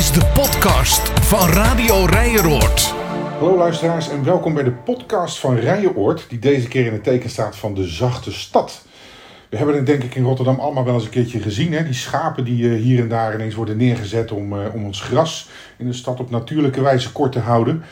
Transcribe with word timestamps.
is 0.00 0.12
de 0.12 0.26
podcast 0.34 1.00
van 1.20 1.48
Radio 1.48 2.04
Rijeroord. 2.04 2.94
Hallo 3.38 3.56
luisteraars 3.56 4.08
en 4.08 4.24
welkom 4.24 4.54
bij 4.54 4.62
de 4.62 4.72
podcast 4.72 5.38
van 5.38 5.56
Rijenoord, 5.56 6.26
die 6.28 6.38
deze 6.38 6.68
keer 6.68 6.86
in 6.86 6.92
het 6.92 7.04
teken 7.04 7.30
staat 7.30 7.56
van 7.56 7.74
de 7.74 7.86
zachte 7.86 8.32
stad. 8.32 8.84
We 9.50 9.56
hebben 9.56 9.74
het 9.74 9.86
denk 9.86 10.02
ik 10.02 10.14
in 10.14 10.24
Rotterdam 10.24 10.60
allemaal 10.60 10.84
wel 10.84 10.94
eens 10.94 11.04
een 11.04 11.10
keertje 11.10 11.40
gezien. 11.40 11.72
Hè? 11.72 11.84
Die 11.84 11.94
schapen 11.94 12.44
die 12.44 12.70
eh, 12.70 12.82
hier 12.82 13.00
en 13.00 13.08
daar 13.08 13.34
ineens 13.34 13.54
worden 13.54 13.76
neergezet 13.76 14.32
om, 14.32 14.52
eh, 14.52 14.74
om 14.74 14.84
ons 14.84 15.00
gras 15.00 15.48
in 15.78 15.86
de 15.86 15.92
stad 15.92 16.20
op 16.20 16.30
natuurlijke 16.30 16.80
wijze 16.82 17.12
kort 17.12 17.32
te 17.32 17.40
houden. 17.40 17.82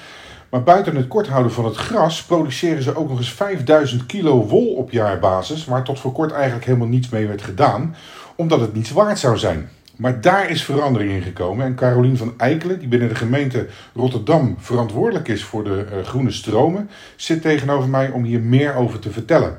Maar 0.51 0.63
buiten 0.63 0.97
het 0.97 1.09
kort 1.09 1.29
houden 1.29 1.53
van 1.53 1.65
het 1.65 1.77
gras 1.77 2.23
produceren 2.23 2.83
ze 2.83 2.97
ook 2.97 3.09
nog 3.09 3.19
eens 3.19 3.33
5000 3.33 4.07
kilo 4.07 4.47
wol 4.47 4.75
op 4.75 4.91
jaarbasis, 4.91 5.65
waar 5.65 5.85
tot 5.85 6.01
voor 6.01 6.13
kort 6.13 6.33
eigenlijk 6.33 6.65
helemaal 6.65 6.89
niets 6.89 7.09
mee 7.09 7.27
werd 7.27 7.43
gedaan, 7.43 7.97
omdat 8.37 8.61
het 8.61 8.75
niets 8.75 8.91
waard 8.91 9.19
zou 9.19 9.39
zijn. 9.39 9.69
Maar 9.99 10.21
daar 10.21 10.51
is 10.51 10.65
verandering 10.65 11.11
in 11.11 11.23
gekomen. 11.23 11.67
En 11.67 11.75
Carolien 11.75 12.17
van 12.17 12.35
Eikelen, 12.37 12.79
die 12.79 12.89
binnen 12.89 13.09
de 13.09 13.15
gemeente 13.15 13.67
Rotterdam 13.95 14.57
verantwoordelijk 14.59 15.29
is 15.29 15.45
voor 15.45 15.65
de 15.65 15.87
uh, 15.93 16.05
groene 16.05 16.31
stromen, 16.31 16.91
zit 17.17 17.43
tegenover 17.43 17.89
mij 17.89 18.11
om 18.11 18.25
hier 18.25 18.41
meer 18.41 18.75
over 18.75 18.99
te 18.99 19.11
vertellen. 19.11 19.59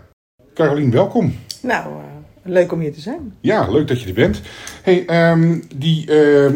Carolien, 0.54 0.92
welkom. 0.92 1.36
Nou, 1.62 1.88
uh, 1.88 2.04
leuk 2.44 2.72
om 2.72 2.80
hier 2.80 2.94
te 2.94 3.00
zijn. 3.00 3.36
Ja, 3.40 3.70
leuk 3.70 3.88
dat 3.88 4.02
je 4.02 4.08
er 4.08 4.14
bent. 4.14 4.42
Hey, 4.82 5.30
um, 5.32 5.64
die, 5.76 6.12
uh, 6.12 6.52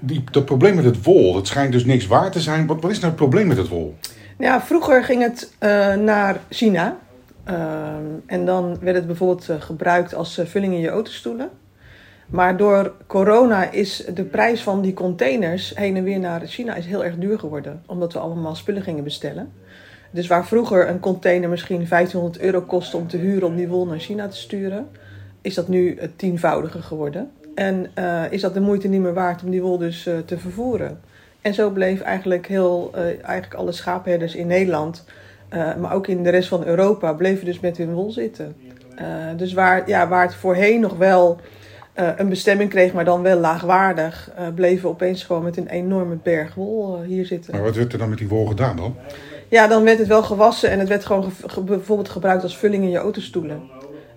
die, 0.00 0.24
dat 0.30 0.44
probleem 0.44 0.74
met 0.74 0.84
het 0.84 1.02
wol, 1.02 1.32
dat 1.32 1.46
schijnt 1.46 1.72
dus 1.72 1.84
niks 1.84 2.06
waard 2.06 2.32
te 2.32 2.40
zijn. 2.40 2.66
Wat, 2.66 2.80
wat 2.80 2.90
is 2.90 2.98
nou 2.98 3.08
het 3.08 3.20
probleem 3.20 3.46
met 3.46 3.56
het 3.56 3.68
wol? 3.68 3.96
Ja, 4.38 4.62
vroeger 4.62 5.04
ging 5.04 5.22
het 5.22 5.52
naar 6.00 6.40
China. 6.50 6.98
Ehm, 7.44 8.04
en 8.26 8.44
dan 8.44 8.78
werd 8.80 8.96
het 8.96 9.06
bijvoorbeeld 9.06 9.48
gebruikt 9.58 10.14
als 10.14 10.40
vulling 10.44 10.74
in 10.74 10.80
je 10.80 10.88
autostoelen. 10.88 11.50
Maar 12.26 12.56
door 12.56 12.92
corona 13.06 13.70
is 13.70 14.04
de 14.14 14.24
prijs 14.24 14.62
van 14.62 14.80
die 14.80 14.94
containers 14.94 15.72
heen 15.74 15.96
en 15.96 16.04
weer 16.04 16.18
naar 16.18 16.46
China 16.46 16.74
is 16.74 16.86
heel 16.86 17.04
erg 17.04 17.16
duur 17.16 17.38
geworden. 17.38 17.82
Omdat 17.86 18.12
we 18.12 18.18
allemaal 18.18 18.54
spullen 18.54 18.82
gingen 18.82 19.04
bestellen. 19.04 19.52
Dus 20.10 20.26
waar 20.26 20.46
vroeger 20.46 20.88
een 20.88 21.00
container 21.00 21.48
misschien 21.48 21.86
1500 21.88 22.42
euro 22.42 22.60
kostte 22.60 22.96
om 22.96 23.08
te 23.08 23.16
huren 23.16 23.48
om 23.48 23.56
die 23.56 23.68
wol 23.68 23.86
naar 23.86 23.98
China 23.98 24.28
te 24.28 24.36
sturen, 24.36 24.88
is 25.40 25.54
dat 25.54 25.68
nu 25.68 25.96
het 26.00 26.18
tienvoudige 26.18 26.82
geworden. 26.82 27.30
En 27.54 27.90
uh, 27.98 28.22
is 28.30 28.40
dat 28.40 28.54
de 28.54 28.60
moeite 28.60 28.88
niet 28.88 29.00
meer 29.00 29.14
waard 29.14 29.42
om 29.42 29.50
die 29.50 29.62
wol 29.62 29.78
dus 29.78 30.06
uh, 30.06 30.18
te 30.18 30.38
vervoeren. 30.38 31.00
En 31.40 31.54
zo 31.54 31.70
bleef 31.70 32.00
eigenlijk 32.00 32.46
heel, 32.46 32.90
uh, 32.94 33.00
eigenlijk 33.04 33.54
alle 33.54 33.72
schaapherders 33.72 34.34
in 34.34 34.46
Nederland, 34.46 35.04
maar 35.50 35.92
ook 35.92 36.06
in 36.06 36.22
de 36.22 36.30
rest 36.30 36.48
van 36.48 36.64
Europa, 36.64 37.12
bleven 37.12 37.44
dus 37.44 37.60
met 37.60 37.76
hun 37.76 37.92
wol 37.92 38.10
zitten. 38.10 38.56
dus 39.36 39.52
waar, 39.52 39.88
ja, 39.88 40.08
waar 40.08 40.22
het 40.22 40.34
voorheen 40.34 40.80
nog 40.80 40.96
wel 40.96 41.40
uh, 41.98 42.08
een 42.16 42.28
bestemming 42.28 42.70
kreeg, 42.70 42.92
maar 42.92 43.04
dan 43.04 43.22
wel 43.22 43.38
laagwaardig, 43.38 44.30
uh, 44.38 44.46
bleven 44.54 44.82
we 44.82 44.88
opeens 44.88 45.24
gewoon 45.24 45.42
met 45.42 45.56
een 45.56 45.68
enorme 45.68 46.18
berg 46.22 46.54
wol 46.54 46.98
uh, 46.98 47.06
hier 47.06 47.26
zitten. 47.26 47.52
Maar 47.52 47.62
wat 47.62 47.76
werd 47.76 47.92
er 47.92 47.98
dan 47.98 48.08
met 48.08 48.18
die 48.18 48.28
wol 48.28 48.46
gedaan 48.46 48.76
dan? 48.76 48.96
Ja, 49.48 49.66
dan 49.66 49.84
werd 49.84 49.98
het 49.98 50.08
wel 50.08 50.22
gewassen 50.22 50.70
en 50.70 50.78
het 50.78 50.88
werd 50.88 51.04
gewoon 51.04 51.22
ge 51.22 51.48
ge 51.48 51.60
bijvoorbeeld 51.60 52.08
gebruikt 52.08 52.42
als 52.42 52.56
vulling 52.56 52.82
in 52.82 52.90
je 52.90 52.98
autostoelen. 52.98 53.62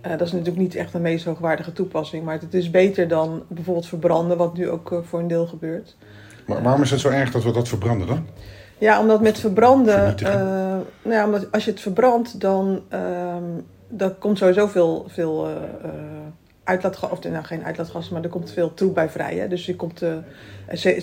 dat 0.02 0.22
is 0.22 0.31
natuurlijk 0.31 0.57
niet 0.57 0.75
echt 0.75 0.94
een 0.94 1.02
meest 1.02 1.25
hoogwaardige 1.25 1.73
toepassing, 1.73 2.23
maar 2.23 2.39
het 2.39 2.53
is 2.53 2.72
beter 2.72 3.07
dan 3.07 3.44
bijvoorbeeld 3.47 3.88
verbranden, 3.88 4.38
wat 4.38 4.57
nu 4.57 4.69
ook 4.69 5.02
voor 5.03 5.19
een 5.19 5.27
deel 5.27 5.47
gebeurt. 5.47 5.95
Maar 6.45 6.63
waarom 6.63 6.81
is 6.81 6.91
het 6.91 7.00
zo 7.00 7.09
erg 7.09 7.31
dat 7.31 7.44
we 7.44 7.52
dat 7.52 7.67
verbranden 7.67 8.07
dan? 8.07 8.25
Ja, 8.77 9.00
omdat 9.00 9.22
met 9.22 9.39
verbranden, 9.39 10.16
nou 10.22 11.16
ja, 11.16 11.25
omdat 11.25 11.52
als 11.52 11.66
je 11.66 11.72
het 11.72 11.80
verbrandt, 11.80 12.39
dan, 12.39 12.81
dan 13.88 14.17
komt 14.17 14.38
sowieso 14.38 14.67
veel, 14.67 15.05
veel 15.07 15.47
uitlaatgas, 16.70 17.12
of 17.12 17.23
nou 17.23 17.44
geen 17.44 17.66
uitlaatgas, 17.66 18.09
maar 18.09 18.23
er 18.23 18.30
komt 18.30 18.52
veel 18.52 18.73
troep 18.73 18.94
bij 18.94 19.09
vrij. 19.09 19.36
Hè? 19.36 19.48
Dus 19.48 19.67
er 19.67 19.75
komt 19.75 20.02
uh, 20.02 20.14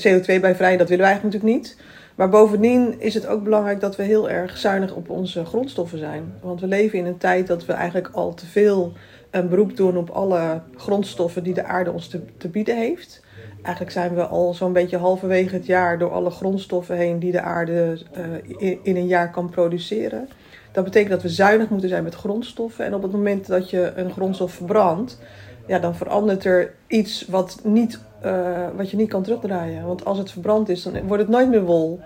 CO2 0.03 0.41
bij 0.41 0.55
vrij, 0.55 0.77
dat 0.77 0.89
willen 0.89 1.05
wij 1.05 1.13
eigenlijk 1.13 1.23
natuurlijk 1.23 1.53
niet. 1.55 1.77
Maar 2.15 2.29
bovendien 2.29 3.01
is 3.01 3.15
het 3.15 3.27
ook 3.27 3.45
belangrijk 3.45 3.81
dat 3.81 3.97
we 3.97 4.03
heel 4.03 4.31
erg 4.31 4.57
zuinig 4.57 4.95
op 4.95 5.11
onze 5.11 5.45
grondstoffen 5.45 5.99
zijn. 5.99 6.35
Want 6.41 6.61
we 6.61 6.67
leven 6.67 6.99
in 6.99 7.07
een 7.07 7.19
tijd 7.19 7.47
dat 7.47 7.67
we 7.67 7.73
eigenlijk 7.73 8.09
al 8.13 8.35
te 8.35 8.47
veel 8.47 8.93
een 9.31 9.49
beroep 9.49 9.77
doen 9.77 9.97
op 9.97 10.11
alle 10.11 10.61
grondstoffen 10.77 11.43
die 11.43 11.55
de 11.55 11.65
aarde 11.65 11.93
ons 11.93 12.09
te, 12.09 12.21
te 12.39 12.49
bieden 12.49 12.77
heeft. 12.77 13.25
Eigenlijk 13.63 13.95
zijn 13.95 14.15
we 14.15 14.27
al 14.27 14.55
zo'n 14.55 14.73
beetje 14.73 14.97
halverwege 14.97 15.55
het 15.55 15.67
jaar 15.67 15.99
door 15.99 16.11
alle 16.11 16.31
grondstoffen 16.31 16.97
heen 16.97 17.19
die 17.19 17.33
de 17.33 17.41
aarde 17.41 17.99
uh, 18.19 18.25
in, 18.69 18.79
in 18.83 18.97
een 18.97 19.07
jaar 19.07 19.31
kan 19.31 19.51
produceren. 19.51 20.29
Dat 20.73 20.85
betekent 20.85 21.13
dat 21.13 21.23
we 21.23 21.29
zuinig 21.29 21.69
moeten 21.69 21.89
zijn 21.89 22.03
met 22.03 22.15
grondstoffen. 22.15 22.85
En 22.85 22.95
op 22.95 23.03
het 23.03 23.13
moment 23.13 23.47
dat 23.47 23.71
je 23.71 23.93
een 23.97 24.13
grondstof 24.13 24.53
verbrandt, 24.53 25.19
ja, 25.67 25.79
dan 25.79 25.95
verandert 25.95 26.45
er 26.45 26.75
iets 26.87 27.27
wat, 27.29 27.61
niet, 27.63 28.01
uh, 28.25 28.69
wat 28.77 28.91
je 28.91 28.97
niet 28.97 29.09
kan 29.09 29.23
terugdraaien. 29.23 29.87
Want 29.87 30.05
als 30.05 30.19
het 30.19 30.31
verbrand 30.31 30.69
is, 30.69 30.83
dan 30.83 31.07
wordt 31.07 31.23
het 31.23 31.33
nooit 31.33 31.49
meer 31.49 31.65
wol. 31.65 32.01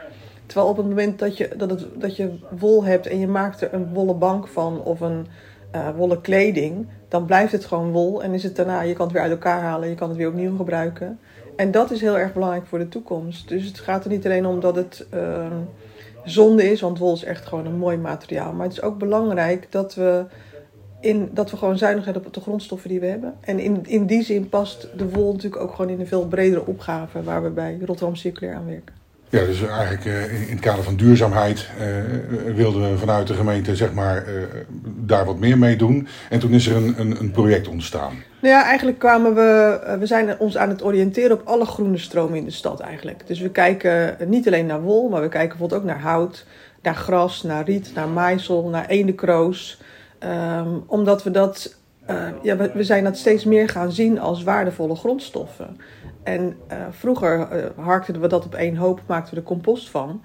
Terwijl 0.46 0.70
op 0.70 0.76
het 0.76 0.86
moment 0.86 1.18
dat 1.18 1.36
je, 1.36 1.50
dat 1.56 1.70
het, 1.70 1.86
dat 1.94 2.16
je 2.16 2.30
wol 2.58 2.84
hebt 2.84 3.06
en 3.06 3.18
je 3.18 3.28
maakt 3.28 3.60
er 3.60 3.74
een 3.74 3.92
wollen 3.92 4.18
bank 4.18 4.48
van 4.48 4.82
of 4.82 5.00
een 5.00 5.26
uh, 5.74 5.88
wollen 5.96 6.20
kleding, 6.20 6.86
dan 7.08 7.24
blijft 7.24 7.52
het 7.52 7.64
gewoon 7.64 7.90
wol 7.90 8.22
en 8.22 8.34
is 8.34 8.42
het 8.42 8.56
daarna, 8.56 8.80
je 8.80 8.92
kan 8.92 9.04
het 9.04 9.14
weer 9.14 9.22
uit 9.22 9.30
elkaar 9.30 9.60
halen, 9.60 9.88
je 9.88 9.94
kan 9.94 10.08
het 10.08 10.16
weer 10.16 10.28
opnieuw 10.28 10.56
gebruiken. 10.56 11.18
En 11.56 11.70
dat 11.70 11.90
is 11.90 12.00
heel 12.00 12.18
erg 12.18 12.32
belangrijk 12.32 12.66
voor 12.66 12.78
de 12.78 12.88
toekomst. 12.88 13.48
Dus 13.48 13.64
het 13.64 13.78
gaat 13.78 14.04
er 14.04 14.10
niet 14.10 14.24
alleen 14.24 14.46
om 14.46 14.60
dat 14.60 14.76
het 14.76 15.06
uh, 15.14 15.46
zonde 16.24 16.70
is, 16.70 16.80
want 16.80 16.98
wol 16.98 17.14
is 17.14 17.24
echt 17.24 17.46
gewoon 17.46 17.66
een 17.66 17.78
mooi 17.78 17.96
materiaal. 17.96 18.52
Maar 18.52 18.66
het 18.66 18.76
is 18.76 18.82
ook 18.82 18.98
belangrijk 18.98 19.66
dat 19.72 19.94
we 19.94 20.24
in, 21.00 21.30
dat 21.32 21.50
we 21.50 21.56
gewoon 21.56 21.78
zuinig 21.78 22.04
zijn 22.04 22.16
op 22.16 22.34
de 22.34 22.40
grondstoffen 22.40 22.88
die 22.88 23.00
we 23.00 23.06
hebben. 23.06 23.34
En 23.40 23.58
in, 23.58 23.80
in 23.86 24.06
die 24.06 24.22
zin 24.22 24.48
past 24.48 24.88
de 24.96 25.08
wol 25.08 25.32
natuurlijk 25.32 25.62
ook 25.62 25.74
gewoon 25.74 25.90
in 25.90 26.00
een 26.00 26.06
veel 26.06 26.26
bredere 26.26 26.66
opgave 26.66 27.22
waar 27.22 27.42
we 27.42 27.50
bij 27.50 27.78
Rotterdam 27.84 28.16
Circulair 28.16 28.56
aan 28.56 28.66
werken. 28.66 28.94
Ja, 29.28 29.44
dus 29.44 29.62
eigenlijk 29.62 30.04
uh, 30.04 30.42
in 30.42 30.50
het 30.50 30.60
kader 30.60 30.84
van 30.84 30.96
duurzaamheid 30.96 31.68
uh, 31.78 32.54
wilden 32.54 32.90
we 32.90 32.98
vanuit 32.98 33.26
de 33.26 33.34
gemeente 33.34 33.76
zeg 33.76 33.92
maar, 33.92 34.28
uh, 34.28 34.42
daar 34.84 35.24
wat 35.24 35.38
meer 35.38 35.58
mee 35.58 35.76
doen. 35.76 36.08
En 36.30 36.38
toen 36.38 36.52
is 36.52 36.66
er 36.66 36.76
een, 36.76 36.94
een, 36.98 37.20
een 37.20 37.30
project 37.30 37.68
ontstaan. 37.68 38.14
Nou 38.40 38.54
ja, 38.54 38.64
eigenlijk 38.64 38.98
kwamen 38.98 39.34
we, 39.34 39.80
we 39.98 40.06
zijn 40.06 40.38
ons 40.38 40.56
aan 40.56 40.68
het 40.68 40.84
oriënteren 40.84 41.40
op 41.40 41.46
alle 41.46 41.64
groene 41.64 41.98
stromen 41.98 42.38
in 42.38 42.44
de 42.44 42.50
stad 42.50 42.80
eigenlijk. 42.80 43.26
Dus 43.26 43.40
we 43.40 43.50
kijken 43.50 44.16
niet 44.26 44.46
alleen 44.46 44.66
naar 44.66 44.82
wol, 44.82 45.08
maar 45.08 45.22
we 45.22 45.28
kijken 45.28 45.48
bijvoorbeeld 45.48 45.80
ook 45.80 45.86
naar 45.86 46.00
hout, 46.00 46.46
naar 46.82 46.94
gras, 46.94 47.42
naar 47.42 47.64
riet, 47.64 47.90
naar 47.94 48.08
maïsel, 48.08 48.68
naar 48.68 48.86
eendekroos. 48.86 49.80
Um, 50.24 50.84
omdat 50.86 51.22
we 51.22 51.30
dat, 51.30 51.76
uh, 52.10 52.28
ja, 52.42 52.56
we, 52.56 52.84
zijn 52.84 53.04
dat 53.04 53.16
steeds 53.16 53.44
meer 53.44 53.68
gaan 53.68 53.92
zien 53.92 54.18
als 54.18 54.42
waardevolle 54.42 54.96
grondstoffen. 54.96 55.76
En 56.22 56.56
uh, 56.72 56.76
vroeger 56.90 57.38
uh, 57.38 57.64
harkten 57.84 58.20
we 58.20 58.26
dat 58.26 58.44
op 58.44 58.54
één 58.54 58.76
hoop, 58.76 59.00
maakten 59.06 59.34
we 59.34 59.40
er 59.40 59.46
compost 59.46 59.90
van. 59.90 60.22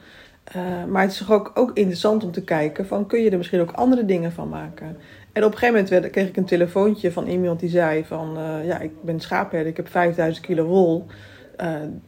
maar 0.90 1.02
het 1.02 1.12
is 1.12 1.30
ook, 1.30 1.52
ook 1.54 1.72
interessant 1.74 2.24
om 2.24 2.32
te 2.32 2.44
kijken 2.44 2.88
van 2.88 3.06
kun 3.06 3.22
je 3.22 3.30
er 3.30 3.38
misschien 3.38 3.62
ook 3.62 3.72
andere 3.72 4.06
dingen 4.06 4.32
van 4.32 4.50
maken. 4.50 4.98
En 5.32 5.44
op 5.44 5.52
een 5.52 5.58
gegeven 5.58 5.86
moment 5.90 6.12
kreeg 6.12 6.28
ik 6.28 6.38
een 6.38 6.46
telefoontje 6.46 7.12
van 7.12 7.28
iemand 7.28 7.60
die 7.60 7.70
zei 7.70 8.06
van 8.06 8.38
ja, 8.64 8.80
ik 8.80 8.92
ben 9.02 9.20
schaapherder, 9.20 9.68
ik 9.68 9.78
heb 9.78 9.90
5000 9.90 10.46
kilo 10.46 10.64
wol. 10.64 11.06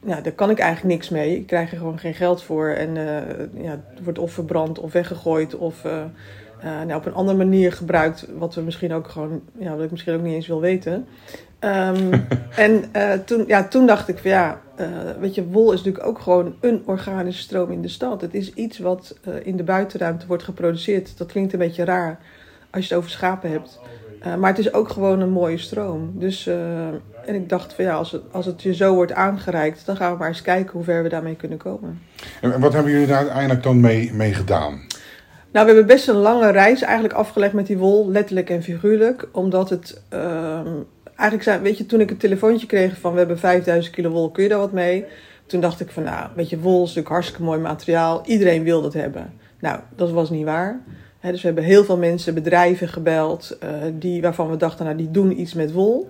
ja, 0.05 0.21
daar 0.21 0.31
kan 0.31 0.49
ik 0.49 0.59
eigenlijk 0.59 0.93
niks 0.93 1.09
mee. 1.09 1.35
Ik 1.35 1.47
krijg 1.47 1.71
er 1.71 1.77
gewoon 1.77 1.99
geen 1.99 2.13
geld 2.13 2.43
voor. 2.43 2.69
En 2.69 2.95
ja, 3.53 3.79
het 3.89 4.03
wordt 4.03 4.19
of 4.19 4.31
verbrand 4.31 4.79
of 4.79 4.91
weggegooid 4.91 5.55
of 5.55 5.85
nou, 6.61 6.93
op 6.93 7.05
een 7.05 7.13
andere 7.13 7.37
manier 7.37 7.71
gebruikt, 7.71 8.25
wat 8.37 8.55
we 8.55 8.61
misschien 8.61 8.93
ook 8.93 9.07
gewoon, 9.07 9.41
ja, 9.59 9.75
wat 9.75 9.83
ik 9.83 9.91
misschien 9.91 10.13
ook 10.13 10.21
niet 10.21 10.33
eens 10.33 10.47
wil 10.47 10.61
weten. 10.61 11.07
Um, 11.59 12.27
en 12.65 12.83
uh, 12.95 13.13
toen, 13.13 13.43
ja, 13.47 13.67
toen 13.67 13.87
dacht 13.87 14.07
ik 14.07 14.17
van 14.17 14.31
ja, 14.31 14.61
uh, 14.79 14.87
weet 15.19 15.35
je, 15.35 15.47
wol 15.47 15.71
is 15.71 15.77
natuurlijk 15.77 16.07
ook 16.07 16.19
gewoon 16.19 16.55
een 16.61 16.83
organische 16.85 17.41
stroom 17.41 17.71
in 17.71 17.81
de 17.81 17.87
stad. 17.87 18.21
Het 18.21 18.33
is 18.33 18.53
iets 18.53 18.79
wat 18.79 19.15
in 19.43 19.57
de 19.57 19.63
buitenruimte 19.63 20.27
wordt 20.27 20.43
geproduceerd. 20.43 21.17
Dat 21.17 21.27
klinkt 21.27 21.53
een 21.53 21.59
beetje 21.59 21.85
raar 21.85 22.19
als 22.69 22.87
je 22.87 22.93
het 22.93 22.97
over 22.97 23.09
schapen 23.09 23.51
hebt. 23.51 23.79
maar 24.39 24.49
het 24.49 24.59
is 24.59 24.73
ook 24.73 24.89
gewoon 24.89 25.19
een 25.19 25.29
mooie 25.29 25.57
stroom. 25.57 26.11
Dus, 26.13 26.47
en 27.25 27.35
ik 27.35 27.49
dacht 27.49 27.73
van 27.73 27.83
ja, 27.83 27.95
als 27.95 28.11
het, 28.11 28.21
als 28.31 28.45
het 28.45 28.61
je 28.61 28.75
zo 28.75 28.93
wordt 28.93 29.13
aangereikt, 29.13 29.85
dan 29.85 29.97
gaan 29.97 30.11
we 30.11 30.17
maar 30.17 30.27
eens 30.27 30.41
kijken 30.41 30.71
hoe 30.71 30.83
ver 30.83 31.03
we 31.03 31.09
daarmee 31.09 31.35
kunnen 31.35 31.57
komen. 31.57 32.01
En 32.41 32.59
wat 32.59 32.73
hebben 32.73 32.91
jullie 32.91 33.07
daar 33.07 33.17
uiteindelijk 33.17 33.63
dan 33.63 33.79
mee, 33.79 34.13
mee 34.13 34.33
gedaan? 34.33 34.81
Nou, 35.51 35.65
we 35.65 35.73
hebben 35.73 35.95
best 35.95 36.07
een 36.07 36.15
lange 36.15 36.51
reis 36.51 36.81
eigenlijk 36.81 37.13
afgelegd 37.13 37.53
met 37.53 37.67
die 37.67 37.77
wol, 37.77 38.09
letterlijk 38.09 38.49
en 38.49 38.63
figuurlijk. 38.63 39.27
Omdat 39.31 39.69
het, 39.69 40.01
uh, 40.13 40.59
eigenlijk 41.15 41.61
weet 41.61 41.77
je, 41.77 41.85
toen 41.85 42.01
ik 42.01 42.09
het 42.09 42.19
telefoontje 42.19 42.67
kreeg 42.67 42.97
van 42.97 43.11
we 43.11 43.17
hebben 43.17 43.39
5000 43.39 43.95
kilo 43.95 44.09
wol, 44.09 44.31
kun 44.31 44.43
je 44.43 44.49
daar 44.49 44.59
wat 44.59 44.71
mee? 44.71 45.05
Toen 45.45 45.61
dacht 45.61 45.79
ik 45.79 45.91
van, 45.91 46.03
nou, 46.03 46.29
weet 46.35 46.49
je, 46.49 46.59
wol 46.59 46.75
is 46.75 46.81
natuurlijk 46.81 47.07
hartstikke 47.07 47.43
mooi 47.43 47.59
materiaal. 47.59 48.21
Iedereen 48.25 48.63
wil 48.63 48.81
dat 48.81 48.93
hebben. 48.93 49.33
Nou, 49.59 49.79
dat 49.95 50.11
was 50.11 50.29
niet 50.29 50.45
waar. 50.45 50.81
Dus 51.21 51.41
we 51.41 51.47
hebben 51.47 51.63
heel 51.63 51.83
veel 51.83 51.97
mensen, 51.97 52.33
bedrijven 52.33 52.87
gebeld, 52.87 53.57
uh, 53.63 53.69
die, 53.93 54.21
waarvan 54.21 54.49
we 54.49 54.57
dachten, 54.57 54.85
nou, 54.85 54.97
die 54.97 55.11
doen 55.11 55.39
iets 55.39 55.53
met 55.53 55.71
wol. 55.71 56.09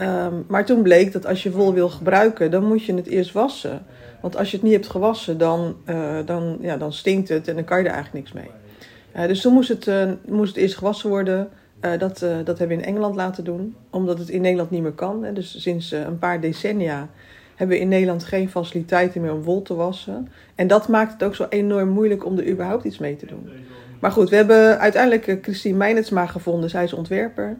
Um, 0.00 0.44
maar 0.48 0.64
toen 0.64 0.82
bleek 0.82 1.12
dat 1.12 1.26
als 1.26 1.42
je 1.42 1.50
wol 1.50 1.74
wil 1.74 1.88
gebruiken, 1.88 2.50
dan 2.50 2.64
moet 2.64 2.84
je 2.84 2.94
het 2.94 3.06
eerst 3.06 3.32
wassen. 3.32 3.82
Want 4.20 4.36
als 4.36 4.50
je 4.50 4.56
het 4.56 4.64
niet 4.64 4.74
hebt 4.74 4.88
gewassen, 4.88 5.38
dan, 5.38 5.76
uh, 5.86 6.16
dan, 6.24 6.58
ja, 6.60 6.76
dan 6.76 6.92
stinkt 6.92 7.28
het 7.28 7.48
en 7.48 7.54
dan 7.54 7.64
kan 7.64 7.78
je 7.78 7.84
er 7.84 7.94
eigenlijk 7.94 8.24
niks 8.24 8.42
mee. 8.42 8.50
Uh, 9.16 9.26
dus 9.26 9.40
toen 9.40 9.52
moest 9.52 9.68
het, 9.68 9.86
uh, 9.86 10.10
moest 10.26 10.56
eerst 10.56 10.76
gewassen 10.76 11.08
worden. 11.08 11.48
Uh, 11.80 11.98
dat, 11.98 12.18
dat 12.44 12.58
hebben 12.58 12.76
we 12.76 12.82
in 12.82 12.88
Engeland 12.88 13.14
laten 13.14 13.44
doen, 13.44 13.76
omdat 13.90 14.18
het 14.18 14.28
in 14.28 14.40
Nederland 14.40 14.70
niet 14.70 14.82
meer 14.82 14.92
kan. 14.92 15.24
Hè. 15.24 15.32
Dus 15.32 15.62
sinds 15.62 15.90
een 15.90 16.18
paar 16.18 16.40
decennia 16.40 17.08
hebben 17.58 17.76
we 17.76 17.82
in 17.82 17.88
Nederland 17.88 18.24
geen 18.24 18.50
faciliteiten 18.50 19.20
meer 19.20 19.32
om 19.32 19.42
wol 19.42 19.62
te 19.62 19.74
wassen. 19.74 20.28
En 20.54 20.66
dat 20.66 20.88
maakt 20.88 21.12
het 21.12 21.22
ook 21.22 21.34
zo 21.34 21.46
enorm 21.48 21.88
moeilijk 21.88 22.24
om 22.24 22.38
er 22.38 22.48
überhaupt 22.48 22.84
iets 22.84 22.98
mee 22.98 23.16
te 23.16 23.26
doen. 23.26 23.50
Maar 24.00 24.12
goed, 24.12 24.30
we 24.30 24.36
hebben 24.36 24.78
uiteindelijk 24.78 25.26
eh, 25.26 25.36
Christine 25.42 25.76
Meinertsma 25.76 26.26
gevonden. 26.26 26.70
Zij 26.70 26.84
is 26.84 26.92
ontwerper. 26.92 27.56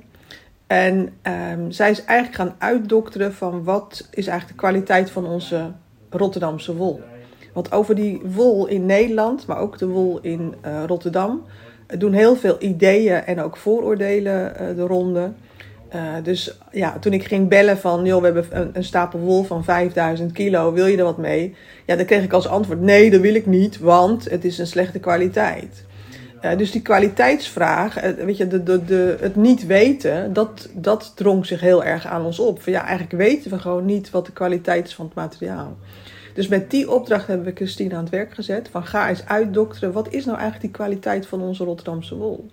En 0.66 1.12
um, 1.50 1.70
zij 1.70 1.90
is 1.90 2.04
eigenlijk 2.04 2.36
gaan 2.36 2.54
uitdokteren 2.58 3.34
van 3.34 3.64
wat 3.64 4.08
is 4.10 4.26
eigenlijk 4.26 4.60
de 4.60 4.66
kwaliteit 4.66 5.10
van 5.10 5.26
onze 5.26 5.72
Rotterdamse 6.10 6.76
wol. 6.76 7.00
Want 7.58 7.72
over 7.72 7.94
die 7.94 8.20
wol 8.24 8.66
in 8.66 8.86
Nederland, 8.86 9.46
maar 9.46 9.58
ook 9.58 9.78
de 9.78 9.86
wol 9.86 10.18
in 10.22 10.54
uh, 10.66 10.82
Rotterdam, 10.86 11.44
doen 11.98 12.12
heel 12.12 12.36
veel 12.36 12.56
ideeën 12.58 13.24
en 13.24 13.40
ook 13.40 13.56
vooroordelen 13.56 14.52
uh, 14.52 14.76
de 14.76 14.82
ronde. 14.82 15.32
Dus 16.22 16.58
ja, 16.72 16.98
toen 16.98 17.12
ik 17.12 17.24
ging 17.24 17.48
bellen 17.48 17.78
van, 17.78 18.04
joh, 18.04 18.20
we 18.20 18.24
hebben 18.24 18.70
een, 18.72 18.84
stapel 18.84 19.18
wol 19.18 19.42
van 19.42 19.64
5000 19.64 20.32
kilo, 20.32 20.72
wil 20.72 20.86
je 20.86 20.96
er 20.96 21.04
wat 21.04 21.18
mee? 21.18 21.54
Ja, 21.86 21.96
dan 21.96 22.04
kreeg 22.04 22.22
ik 22.22 22.32
als 22.32 22.48
antwoord, 22.48 22.80
nee, 22.80 23.10
dat 23.10 23.20
wil 23.20 23.34
ik 23.34 23.46
niet, 23.46 23.78
want 23.78 24.30
het 24.30 24.44
is 24.44 24.58
een 24.58 24.66
slechte 24.66 24.98
kwaliteit. 24.98 25.84
Dus 26.56 26.70
die 26.70 26.82
kwaliteitsvraag, 26.82 28.00
weet 28.24 28.36
je, 28.36 28.48
de, 28.48 28.84
de, 28.84 29.16
het 29.20 29.36
niet 29.36 29.66
weten, 29.66 30.32
dat, 30.32 30.68
dat 30.74 31.12
drong 31.14 31.46
zich 31.46 31.60
heel 31.60 31.84
erg 31.84 32.06
aan 32.06 32.24
ons 32.24 32.38
op. 32.38 32.62
Van, 32.62 32.72
ja, 32.72 32.80
eigenlijk 32.80 33.12
weten 33.22 33.50
we 33.50 33.58
gewoon 33.58 33.84
niet 33.84 34.10
wat 34.10 34.26
de 34.26 34.32
kwaliteit 34.32 34.86
is 34.86 34.94
van 34.94 35.04
het 35.04 35.14
materiaal. 35.14 35.76
Dus 36.38 36.48
met 36.48 36.70
die 36.70 36.90
opdracht 36.90 37.26
hebben 37.26 37.46
we 37.46 37.52
Christine 37.54 37.94
aan 37.94 38.00
het 38.00 38.10
werk 38.10 38.34
gezet. 38.34 38.68
Van 38.68 38.86
ga 38.86 39.08
eens 39.08 39.26
uitdokteren, 39.26 39.92
wat 39.92 40.12
is 40.12 40.24
nou 40.24 40.38
eigenlijk 40.38 40.60
die 40.60 40.82
kwaliteit 40.82 41.26
van 41.26 41.40
onze 41.40 41.64
Rotterdamse 41.64 42.14
wol? 42.14 42.50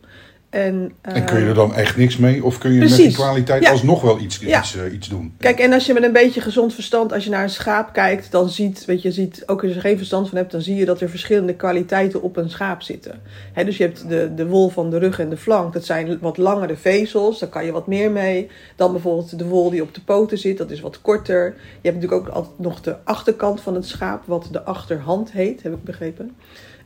En, 0.55 0.91
uh, 1.07 1.15
en, 1.15 1.25
kun 1.25 1.39
je 1.39 1.45
er 1.45 1.53
dan 1.53 1.75
echt 1.75 1.97
niks 1.97 2.17
mee? 2.17 2.43
Of 2.43 2.57
kun 2.57 2.71
je 2.71 2.79
precies. 2.79 2.97
met 2.97 3.07
die 3.07 3.15
kwaliteit 3.15 3.63
ja. 3.63 3.71
alsnog 3.71 4.01
wel 4.01 4.19
iets, 4.19 4.37
ja. 4.37 4.59
iets, 4.59 4.75
uh, 4.75 4.93
iets 4.93 5.09
doen? 5.09 5.33
Kijk, 5.39 5.59
en 5.59 5.73
als 5.73 5.85
je 5.85 5.93
met 5.93 6.03
een 6.03 6.11
beetje 6.11 6.41
gezond 6.41 6.73
verstand, 6.73 7.13
als 7.13 7.23
je 7.23 7.29
naar 7.29 7.43
een 7.43 7.49
schaap 7.49 7.93
kijkt, 7.93 8.31
dan 8.31 8.49
ziet, 8.49 8.85
weet 8.85 9.01
je, 9.01 9.11
ziet, 9.11 9.43
ook 9.45 9.61
als 9.61 9.69
je 9.69 9.75
er 9.75 9.81
geen 9.81 9.97
verstand 9.97 10.29
van 10.29 10.37
hebt, 10.37 10.51
dan 10.51 10.61
zie 10.61 10.75
je 10.75 10.85
dat 10.85 11.01
er 11.01 11.09
verschillende 11.09 11.55
kwaliteiten 11.55 12.21
op 12.21 12.37
een 12.37 12.49
schaap 12.49 12.81
zitten. 12.81 13.21
He, 13.53 13.63
dus 13.63 13.77
je 13.77 13.83
hebt 13.83 14.09
de, 14.09 14.31
de 14.35 14.47
wol 14.47 14.69
van 14.69 14.89
de 14.89 14.97
rug 14.97 15.19
en 15.19 15.29
de 15.29 15.37
flank, 15.37 15.73
dat 15.73 15.85
zijn 15.85 16.17
wat 16.21 16.37
langere 16.37 16.75
vezels, 16.75 17.39
daar 17.39 17.49
kan 17.49 17.65
je 17.65 17.71
wat 17.71 17.87
meer 17.87 18.11
mee. 18.11 18.49
Dan 18.75 18.91
bijvoorbeeld 18.91 19.37
de 19.37 19.45
wol 19.45 19.69
die 19.69 19.81
op 19.81 19.93
de 19.93 20.01
poten 20.01 20.37
zit, 20.37 20.57
dat 20.57 20.71
is 20.71 20.79
wat 20.79 21.01
korter. 21.01 21.55
Je 21.81 21.89
hebt 21.89 22.01
natuurlijk 22.01 22.27
ook 22.27 22.35
altijd 22.35 22.59
nog 22.59 22.81
de 22.81 22.95
achterkant 23.03 23.61
van 23.61 23.75
het 23.75 23.85
schaap, 23.85 24.23
wat 24.25 24.47
de 24.51 24.63
achterhand 24.63 25.31
heet, 25.31 25.63
heb 25.63 25.73
ik 25.73 25.83
begrepen. 25.83 26.35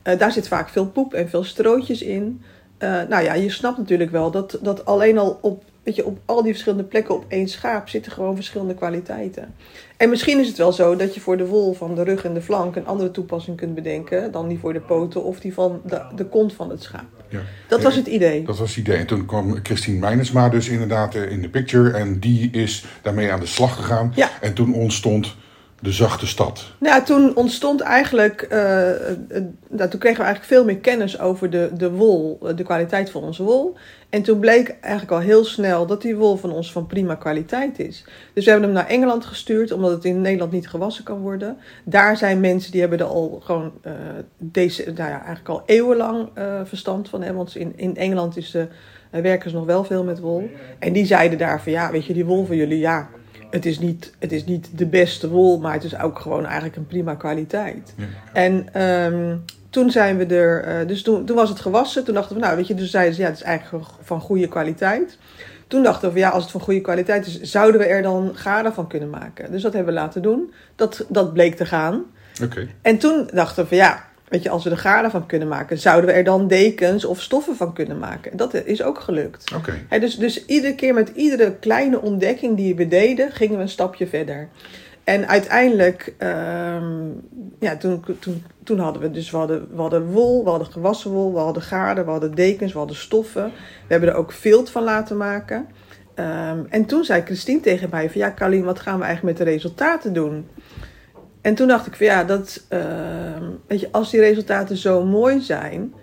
Uh, 0.03 0.17
daar 0.17 0.31
zit 0.31 0.47
vaak 0.47 0.69
veel 0.69 0.87
poep 0.87 1.13
en 1.13 1.29
veel 1.29 1.43
strootjes 1.43 2.01
in. 2.01 2.41
Uh, 2.83 3.01
nou 3.09 3.23
ja, 3.23 3.33
je 3.33 3.49
snapt 3.49 3.77
natuurlijk 3.77 4.11
wel 4.11 4.31
dat, 4.31 4.59
dat 4.61 4.85
alleen 4.85 5.17
al 5.17 5.39
op, 5.41 5.63
weet 5.83 5.95
je, 5.95 6.05
op 6.05 6.19
al 6.25 6.41
die 6.43 6.51
verschillende 6.51 6.83
plekken 6.83 7.15
op 7.15 7.25
één 7.27 7.47
schaap 7.47 7.89
zitten 7.89 8.11
gewoon 8.11 8.35
verschillende 8.35 8.73
kwaliteiten. 8.73 9.55
En 9.97 10.09
misschien 10.09 10.39
is 10.39 10.47
het 10.47 10.57
wel 10.57 10.71
zo 10.71 10.95
dat 10.95 11.13
je 11.13 11.19
voor 11.19 11.37
de 11.37 11.45
wol 11.45 11.73
van 11.73 11.95
de 11.95 12.03
rug 12.03 12.25
en 12.25 12.33
de 12.33 12.41
flank 12.41 12.75
een 12.75 12.87
andere 12.87 13.11
toepassing 13.11 13.57
kunt 13.57 13.75
bedenken 13.75 14.31
dan 14.31 14.47
die 14.47 14.59
voor 14.59 14.73
de 14.73 14.79
poten 14.79 15.23
of 15.23 15.39
die 15.39 15.53
van 15.53 15.81
de, 15.85 16.01
de 16.15 16.25
kont 16.25 16.53
van 16.53 16.69
het 16.69 16.83
schaap. 16.83 17.19
Ja. 17.29 17.39
Dat 17.67 17.83
was 17.83 17.95
het 17.95 18.07
idee. 18.07 18.43
Dat 18.43 18.57
was 18.57 18.69
het 18.69 18.77
idee. 18.77 18.97
En 18.97 19.07
toen 19.07 19.25
kwam 19.25 19.59
Christine 19.63 19.99
Meinersma 19.99 20.49
dus 20.49 20.67
inderdaad 20.67 21.15
eh, 21.15 21.31
in 21.31 21.41
de 21.41 21.49
picture 21.49 21.91
en 21.91 22.19
die 22.19 22.49
is 22.51 22.85
daarmee 23.01 23.31
aan 23.31 23.39
de 23.39 23.45
slag 23.45 23.75
gegaan. 23.75 24.11
Ja. 24.15 24.29
En 24.41 24.53
toen 24.53 24.73
ontstond 24.73 25.35
de 25.81 25.91
zachte 25.91 26.27
stad. 26.27 26.71
Nou, 26.79 27.03
toen 27.03 27.35
ontstond 27.35 27.81
eigenlijk, 27.81 28.47
uh, 28.51 28.89
toen 29.69 29.99
kregen 29.99 29.99
we 29.99 30.23
eigenlijk 30.23 30.43
veel 30.43 30.65
meer 30.65 30.77
kennis 30.77 31.19
over 31.19 31.49
de, 31.49 31.69
de 31.77 31.91
wol, 31.91 32.39
de 32.55 32.63
kwaliteit 32.63 33.09
van 33.09 33.23
onze 33.23 33.43
wol. 33.43 33.75
En 34.09 34.21
toen 34.21 34.39
bleek 34.39 34.75
eigenlijk 34.81 35.11
al 35.13 35.19
heel 35.19 35.45
snel 35.45 35.85
dat 35.85 36.01
die 36.01 36.15
wol 36.15 36.35
van 36.35 36.51
ons 36.51 36.71
van 36.71 36.87
prima 36.87 37.15
kwaliteit 37.15 37.79
is. 37.79 38.03
Dus 38.33 38.45
we 38.45 38.51
hebben 38.51 38.69
hem 38.69 38.77
naar 38.77 38.87
Engeland 38.87 39.25
gestuurd, 39.25 39.71
omdat 39.71 39.91
het 39.91 40.05
in 40.05 40.21
Nederland 40.21 40.51
niet 40.51 40.69
gewassen 40.69 41.03
kan 41.03 41.19
worden. 41.19 41.57
Daar 41.83 42.17
zijn 42.17 42.39
mensen 42.39 42.71
die 42.71 42.81
hebben 42.81 42.99
er 42.99 43.05
al 43.05 43.39
gewoon 43.43 43.71
deze, 44.37 44.83
nou 44.83 45.09
ja, 45.09 45.17
eigenlijk 45.17 45.49
al 45.49 45.63
eeuwenlang 45.65 46.29
verstand 46.63 47.09
van. 47.09 47.21
Hè? 47.21 47.33
Want 47.33 47.55
in, 47.55 47.73
in 47.75 47.95
Engeland 47.95 48.37
is 48.37 48.51
de, 48.51 48.67
werken 49.09 49.49
ze 49.49 49.55
nog 49.55 49.65
wel 49.65 49.83
veel 49.83 50.03
met 50.03 50.19
wol. 50.19 50.49
En 50.79 50.93
die 50.93 51.05
zeiden 51.05 51.37
daar 51.37 51.61
van 51.61 51.71
ja, 51.71 51.91
weet 51.91 52.05
je, 52.05 52.13
die 52.13 52.25
wol 52.25 52.45
van 52.45 52.55
jullie, 52.55 52.79
ja, 52.79 53.09
het 53.49 53.65
is, 53.65 53.79
niet, 53.79 54.13
het 54.19 54.31
is 54.31 54.45
niet 54.45 54.69
de 54.75 54.85
beste 54.85 55.29
wol, 55.29 55.59
maar 55.59 55.73
het 55.73 55.83
is 55.83 55.99
ook 55.99 56.19
gewoon 56.19 56.45
eigenlijk 56.45 56.75
een 56.75 56.87
prima 56.87 57.15
kwaliteit. 57.15 57.93
Ja. 57.97 58.05
En 58.33 58.81
um, 59.13 59.43
toen 59.69 59.91
zijn 59.91 60.17
we 60.17 60.25
er, 60.25 60.81
uh, 60.81 60.87
dus 60.87 61.01
toen, 61.01 61.25
toen 61.25 61.35
was 61.35 61.49
het 61.49 61.59
gewassen. 61.59 62.03
Toen 62.03 62.13
dachten 62.13 62.35
we, 62.35 62.41
nou 62.41 62.55
weet 62.55 62.67
je, 62.67 62.73
dus 62.73 62.91
zeiden 62.91 63.15
ze, 63.15 63.21
ja, 63.21 63.27
het 63.27 63.37
is 63.37 63.43
eigenlijk 63.43 63.85
van 64.01 64.21
goede 64.21 64.47
kwaliteit. 64.47 65.17
Toen 65.67 65.83
dachten 65.83 66.13
we, 66.13 66.19
ja, 66.19 66.29
als 66.29 66.43
het 66.43 66.51
van 66.51 66.61
goede 66.61 66.81
kwaliteit 66.81 67.25
is, 67.25 67.41
zouden 67.41 67.81
we 67.81 67.87
er 67.87 68.01
dan 68.01 68.31
garen 68.33 68.73
van 68.73 68.87
kunnen 68.87 69.09
maken. 69.09 69.51
Dus 69.51 69.61
dat 69.61 69.73
hebben 69.73 69.93
we 69.93 69.99
laten 69.99 70.21
doen. 70.21 70.53
Dat, 70.75 71.05
dat 71.09 71.33
bleek 71.33 71.55
te 71.55 71.65
gaan. 71.65 72.03
Okay. 72.43 72.75
En 72.81 72.97
toen 72.97 73.29
dachten 73.33 73.67
we 73.69 73.75
ja, 73.75 74.05
Weet 74.29 74.43
je, 74.43 74.49
als 74.49 74.63
we 74.63 74.69
er 74.69 74.77
garen 74.77 75.11
van 75.11 75.25
kunnen 75.25 75.47
maken, 75.47 75.77
zouden 75.77 76.09
we 76.09 76.15
er 76.15 76.23
dan 76.23 76.47
dekens 76.47 77.05
of 77.05 77.21
stoffen 77.21 77.55
van 77.55 77.73
kunnen 77.73 77.99
maken. 77.99 78.37
Dat 78.37 78.53
is 78.53 78.83
ook 78.83 78.99
gelukt. 78.99 79.53
Okay. 79.55 79.99
dus, 79.99 80.17
dus 80.17 80.45
iedere 80.45 80.75
keer 80.75 80.93
met 80.93 81.11
iedere 81.15 81.55
kleine 81.55 82.01
ontdekking 82.01 82.57
die 82.57 82.75
we 82.75 82.87
deden, 82.87 83.31
gingen 83.31 83.55
we 83.55 83.61
een 83.61 83.69
stapje 83.69 84.07
verder. 84.07 84.49
En 85.03 85.27
uiteindelijk, 85.27 86.13
um, 86.19 87.21
ja, 87.59 87.77
toen, 87.77 88.03
toen, 88.19 88.43
toen 88.63 88.79
hadden 88.79 89.01
we 89.01 89.11
dus, 89.11 89.31
we 89.31 89.37
hadden, 89.37 89.67
we 89.75 89.81
hadden 89.81 90.11
wol, 90.11 90.43
we 90.43 90.49
hadden 90.49 90.71
gewassen 90.71 91.11
wol, 91.11 91.33
we 91.33 91.39
hadden 91.39 91.63
garen, 91.63 92.05
we 92.05 92.11
hadden 92.11 92.35
dekens, 92.35 92.71
we 92.71 92.77
hadden 92.77 92.97
stoffen. 92.97 93.43
We 93.87 93.93
hebben 93.93 94.09
er 94.09 94.15
ook 94.15 94.31
vilt 94.31 94.69
van 94.69 94.83
laten 94.83 95.17
maken. 95.17 95.67
Um, 96.15 96.65
en 96.69 96.85
toen 96.85 97.03
zei 97.03 97.21
Christine 97.21 97.59
tegen 97.59 97.89
mij 97.91 98.09
van, 98.09 98.21
ja 98.21 98.33
Carlien, 98.35 98.63
wat 98.63 98.79
gaan 98.79 98.99
we 98.99 99.05
eigenlijk 99.05 99.37
met 99.37 99.47
de 99.47 99.51
resultaten 99.53 100.13
doen? 100.13 100.47
En 101.49 101.55
toen 101.55 101.67
dacht 101.67 101.87
ik 101.87 101.95
van 101.95 102.05
ja, 102.05 102.23
dat, 102.23 102.65
uh, 102.69 102.79
weet 103.67 103.79
je, 103.79 103.87
als 103.91 104.11
die 104.11 104.19
resultaten 104.19 104.77
zo 104.77 105.05
mooi 105.05 105.41
zijn, 105.41 105.93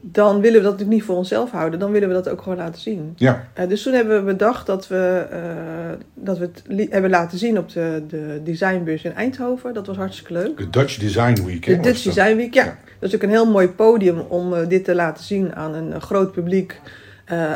dan 0.00 0.40
willen 0.40 0.58
we 0.58 0.62
dat 0.62 0.70
natuurlijk 0.72 0.90
niet 0.90 1.02
voor 1.02 1.16
onszelf 1.16 1.50
houden. 1.50 1.78
Dan 1.78 1.90
willen 1.92 2.08
we 2.08 2.14
dat 2.14 2.28
ook 2.28 2.42
gewoon 2.42 2.58
laten 2.58 2.80
zien. 2.80 3.12
Ja. 3.16 3.48
Uh, 3.58 3.68
dus 3.68 3.82
toen 3.82 3.92
hebben 3.92 4.16
we 4.16 4.32
bedacht 4.32 4.66
dat 4.66 4.88
we, 4.88 5.26
uh, 5.32 5.38
dat 6.14 6.38
we 6.38 6.50
het 6.66 6.90
hebben 6.90 7.10
laten 7.10 7.38
zien 7.38 7.58
op 7.58 7.72
de, 7.72 8.02
de 8.08 8.40
designbeurs 8.44 9.04
in 9.04 9.14
Eindhoven. 9.14 9.74
Dat 9.74 9.86
was 9.86 9.96
hartstikke 9.96 10.32
leuk. 10.32 10.56
De 10.56 10.70
Dutch 10.70 10.98
Design 10.98 11.44
Week. 11.44 11.66
De 11.66 11.80
Dutch 11.80 12.02
Design 12.02 12.36
Week, 12.36 12.54
ja. 12.54 12.64
ja. 12.64 12.78
Dat 12.98 13.08
is 13.08 13.14
ook 13.14 13.22
een 13.22 13.28
heel 13.28 13.50
mooi 13.50 13.68
podium 13.68 14.18
om 14.18 14.52
uh, 14.52 14.58
dit 14.68 14.84
te 14.84 14.94
laten 14.94 15.24
zien 15.24 15.54
aan 15.54 15.74
een 15.74 16.00
groot 16.00 16.32
publiek 16.32 16.80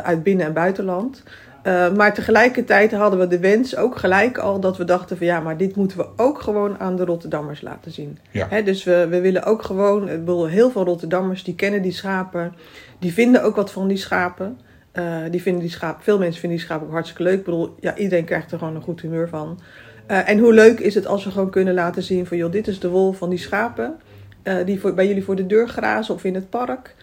uit 0.03 0.23
binnen- 0.23 0.45
en 0.45 0.53
buitenland. 0.53 1.23
Uh, 1.63 1.93
maar 1.93 2.13
tegelijkertijd 2.13 2.91
hadden 2.91 3.19
we 3.19 3.27
de 3.27 3.39
wens 3.39 3.75
ook 3.75 3.97
gelijk 3.97 4.37
al 4.37 4.59
dat 4.59 4.77
we 4.77 4.83
dachten 4.83 5.17
van 5.17 5.25
ja, 5.25 5.39
maar 5.39 5.57
dit 5.57 5.75
moeten 5.75 5.97
we 5.97 6.07
ook 6.15 6.41
gewoon 6.41 6.79
aan 6.79 6.95
de 6.95 7.05
Rotterdammers 7.05 7.61
laten 7.61 7.91
zien. 7.91 8.17
Ja. 8.31 8.47
He, 8.49 8.63
dus 8.63 8.83
we, 8.83 9.07
we 9.09 9.21
willen 9.21 9.43
ook 9.43 9.61
gewoon, 9.61 10.09
ik 10.09 10.19
bedoel, 10.19 10.47
heel 10.47 10.71
veel 10.71 10.83
Rotterdammers 10.83 11.43
die 11.43 11.55
kennen 11.55 11.81
die 11.81 11.91
schapen, 11.91 12.53
die 12.99 13.13
vinden 13.13 13.43
ook 13.43 13.55
wat 13.55 13.71
van 13.71 13.87
die 13.87 13.97
schapen. 13.97 14.59
Uh, 14.93 15.17
die 15.31 15.41
vinden 15.41 15.61
die 15.61 15.71
schapen, 15.71 16.03
veel 16.03 16.17
mensen 16.17 16.39
vinden 16.39 16.57
die 16.57 16.67
schapen 16.67 16.87
ook 16.87 16.93
hartstikke 16.93 17.23
leuk. 17.23 17.37
Ik 17.37 17.45
bedoel, 17.45 17.75
ja, 17.79 17.95
iedereen 17.95 18.25
krijgt 18.25 18.51
er 18.51 18.57
gewoon 18.57 18.75
een 18.75 18.81
goed 18.81 19.01
humeur 19.01 19.29
van. 19.29 19.59
Uh, 20.11 20.29
en 20.29 20.39
hoe 20.39 20.53
leuk 20.53 20.79
is 20.79 20.95
het 20.95 21.07
als 21.07 21.23
we 21.23 21.31
gewoon 21.31 21.49
kunnen 21.49 21.73
laten 21.73 22.03
zien 22.03 22.25
van 22.25 22.37
joh, 22.37 22.51
dit 22.51 22.67
is 22.67 22.79
de 22.79 22.89
wol 22.89 23.11
van 23.11 23.29
die 23.29 23.39
schapen. 23.39 23.95
die 24.65 24.79
voor, 24.79 24.93
bij 24.93 25.07
jullie 25.07 25.23
voor 25.23 25.35
de 25.35 25.45
deur 25.45 25.67
grazen 25.67 26.13
of 26.13 26.23
in 26.23 26.35
het 26.35 26.49
park. 26.49 26.95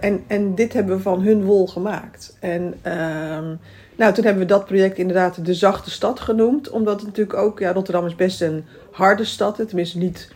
en, 0.00 0.24
en 0.26 0.54
dit 0.54 0.72
hebben 0.72 0.96
we 0.96 1.02
van 1.02 1.22
hun 1.22 1.44
wol 1.44 1.66
gemaakt. 1.66 2.36
En 2.40 2.74
ehm, 2.82 3.54
nou, 3.96 4.12
toen 4.12 4.24
hebben 4.24 4.42
we 4.42 4.48
dat 4.48 4.64
project 4.64 4.98
inderdaad 4.98 5.44
de 5.44 5.54
zachte 5.54 5.90
stad 5.90 6.20
genoemd. 6.20 6.70
Omdat 6.70 6.96
het 6.96 7.06
natuurlijk 7.06 7.38
ook, 7.38 7.58
ja, 7.58 7.72
Rotterdam 7.72 8.06
is 8.06 8.14
best 8.14 8.40
een 8.40 8.64
harde 8.90 9.24
stad. 9.24 9.56
Tenminste, 9.56 9.98
niet, 9.98 10.28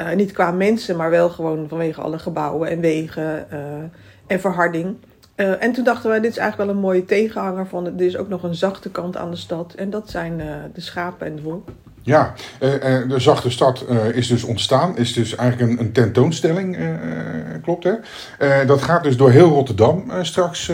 uh, 0.00 0.12
niet 0.12 0.32
qua 0.32 0.50
mensen, 0.50 0.96
maar 0.96 1.10
wel 1.10 1.28
gewoon 1.28 1.68
vanwege 1.68 2.00
alle 2.00 2.18
gebouwen 2.18 2.68
en 2.68 2.80
wegen 2.80 3.46
uh, 3.52 3.58
en 4.26 4.40
verharding. 4.40 4.96
Uh, 5.36 5.62
en 5.62 5.72
toen 5.72 5.84
dachten 5.84 6.10
wij, 6.10 6.20
dit 6.20 6.30
is 6.30 6.36
eigenlijk 6.36 6.70
wel 6.70 6.78
een 6.78 6.86
mooie 6.86 7.04
tegenhanger 7.04 7.66
van, 7.66 7.86
er 7.86 8.06
is 8.06 8.16
ook 8.16 8.28
nog 8.28 8.42
een 8.42 8.54
zachte 8.54 8.90
kant 8.90 9.16
aan 9.16 9.30
de 9.30 9.36
stad. 9.36 9.74
En 9.74 9.90
dat 9.90 10.10
zijn 10.10 10.36
de 10.74 10.80
schapen 10.80 11.26
en 11.26 11.36
de 11.36 11.42
wol. 11.42 11.64
Ja, 12.02 12.34
uh, 12.62 12.70
de 13.08 13.18
Zachte 13.18 13.50
Stad 13.50 13.84
uh, 13.90 14.16
is 14.16 14.26
dus 14.26 14.44
ontstaan. 14.44 14.96
Is 14.96 15.12
dus 15.12 15.36
eigenlijk 15.36 15.80
een, 15.80 15.92
tentoonstelling, 15.92 16.78
klopt 17.62 17.84
hè? 17.84 17.94
dat 18.66 18.82
gaat 18.82 19.02
dus 19.02 19.16
door 19.16 19.30
heel 19.30 19.48
Rotterdam 19.48 20.04
straks 20.22 20.66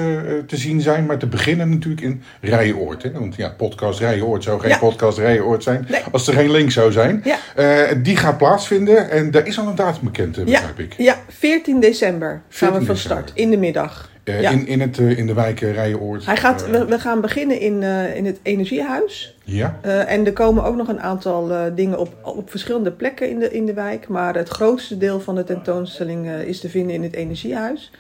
te 0.47 0.57
zien 0.57 0.81
zijn. 0.81 1.07
Maar 1.07 1.19
te 1.19 1.27
beginnen 1.27 1.69
natuurlijk 1.69 2.03
in 2.03 2.23
Rijenoord. 2.41 3.03
Hè? 3.03 3.13
Want 3.13 3.37
ja, 3.37 3.49
podcast 3.49 4.01
Rijenoord 4.01 4.43
zou 4.43 4.61
geen 4.61 4.71
ja. 4.71 4.79
podcast 4.79 5.19
Rijenoord 5.19 5.63
zijn. 5.63 5.87
Nee. 5.89 6.03
Als 6.13 6.27
er 6.27 6.35
geen 6.35 6.51
link 6.51 6.71
zou 6.71 6.93
zijn. 6.93 7.25
Ja. 7.25 7.95
die 7.95 8.17
gaat 8.17 8.39
plaatsvinden. 8.39 9.11
En 9.11 9.31
daar 9.31 9.47
is 9.47 9.59
al 9.59 9.67
een 9.67 9.75
datum 9.75 10.05
bekend, 10.05 10.45
begrijp 10.45 10.79
ja. 10.79 10.85
ik. 10.85 10.95
Ja, 10.97 11.17
14 11.29 11.81
december 11.81 12.43
14 12.49 12.69
gaan 12.69 12.81
we 12.81 12.87
van 12.87 12.97
start. 12.97 13.31
In 13.35 13.51
de 13.51 13.57
middag. 13.57 14.15
Uh, 14.29 14.41
ja. 14.41 14.51
in, 14.51 14.67
in, 14.67 14.81
het, 14.81 14.99
uh, 14.99 15.19
in 15.19 15.27
de 15.27 15.35
wijk 15.35 15.61
uh, 15.61 15.75
Rijenoord. 15.75 16.27
Hij 16.27 16.37
gaat, 16.37 16.71
we, 16.71 16.85
we, 16.85 16.99
gaan 16.99 17.21
beginnen 17.21 17.61
in, 17.61 17.83
in 18.15 18.27
het 18.27 18.39
energiehuis. 18.43 19.37
Ja. 19.45 19.79
en 19.83 20.27
er 20.27 20.33
komen 20.33 20.65
ook 20.65 20.77
nog 20.77 20.89
een 20.89 21.01
aantal 21.01 21.53
dingen 21.75 21.99
op, 21.99 22.15
op 22.23 22.51
verschillende 22.51 22.93
plekken 22.93 23.31
in 23.31 23.39
de, 23.39 23.51
in 23.51 23.67
de 23.67 23.75
wijk. 23.75 24.09
Maar 24.09 24.35
het 24.35 24.49
grootste 24.49 24.99
deel 24.99 25.21
van 25.21 25.35
de 25.35 25.45
tentoonstelling 25.45 26.31
is 26.31 26.61
te 26.61 26.69
vinden 26.69 26.95
in 26.95 27.03
het 27.03 27.15
energiehuis. 27.15 27.91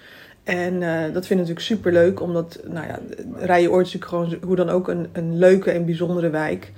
En 0.44 0.80
dat 1.12 1.26
vind 1.26 1.40
ik 1.40 1.46
natuurlijk 1.46 1.60
super 1.60 1.92
leuk, 1.92 2.20
omdat 2.20 2.60
nou 2.64 2.86
ja, 2.86 2.98
Rijenoord 3.36 3.86
is 3.86 3.92
natuurlijk 3.92 4.30
gewoon 4.30 4.48
hoe 4.48 4.56
dan 4.56 4.70
ook 4.70 4.88
een, 4.88 5.06
een 5.12 5.38
leuke 5.38 5.70
en 5.70 5.84
bijzondere 5.84 6.30
wijk. 6.30 6.72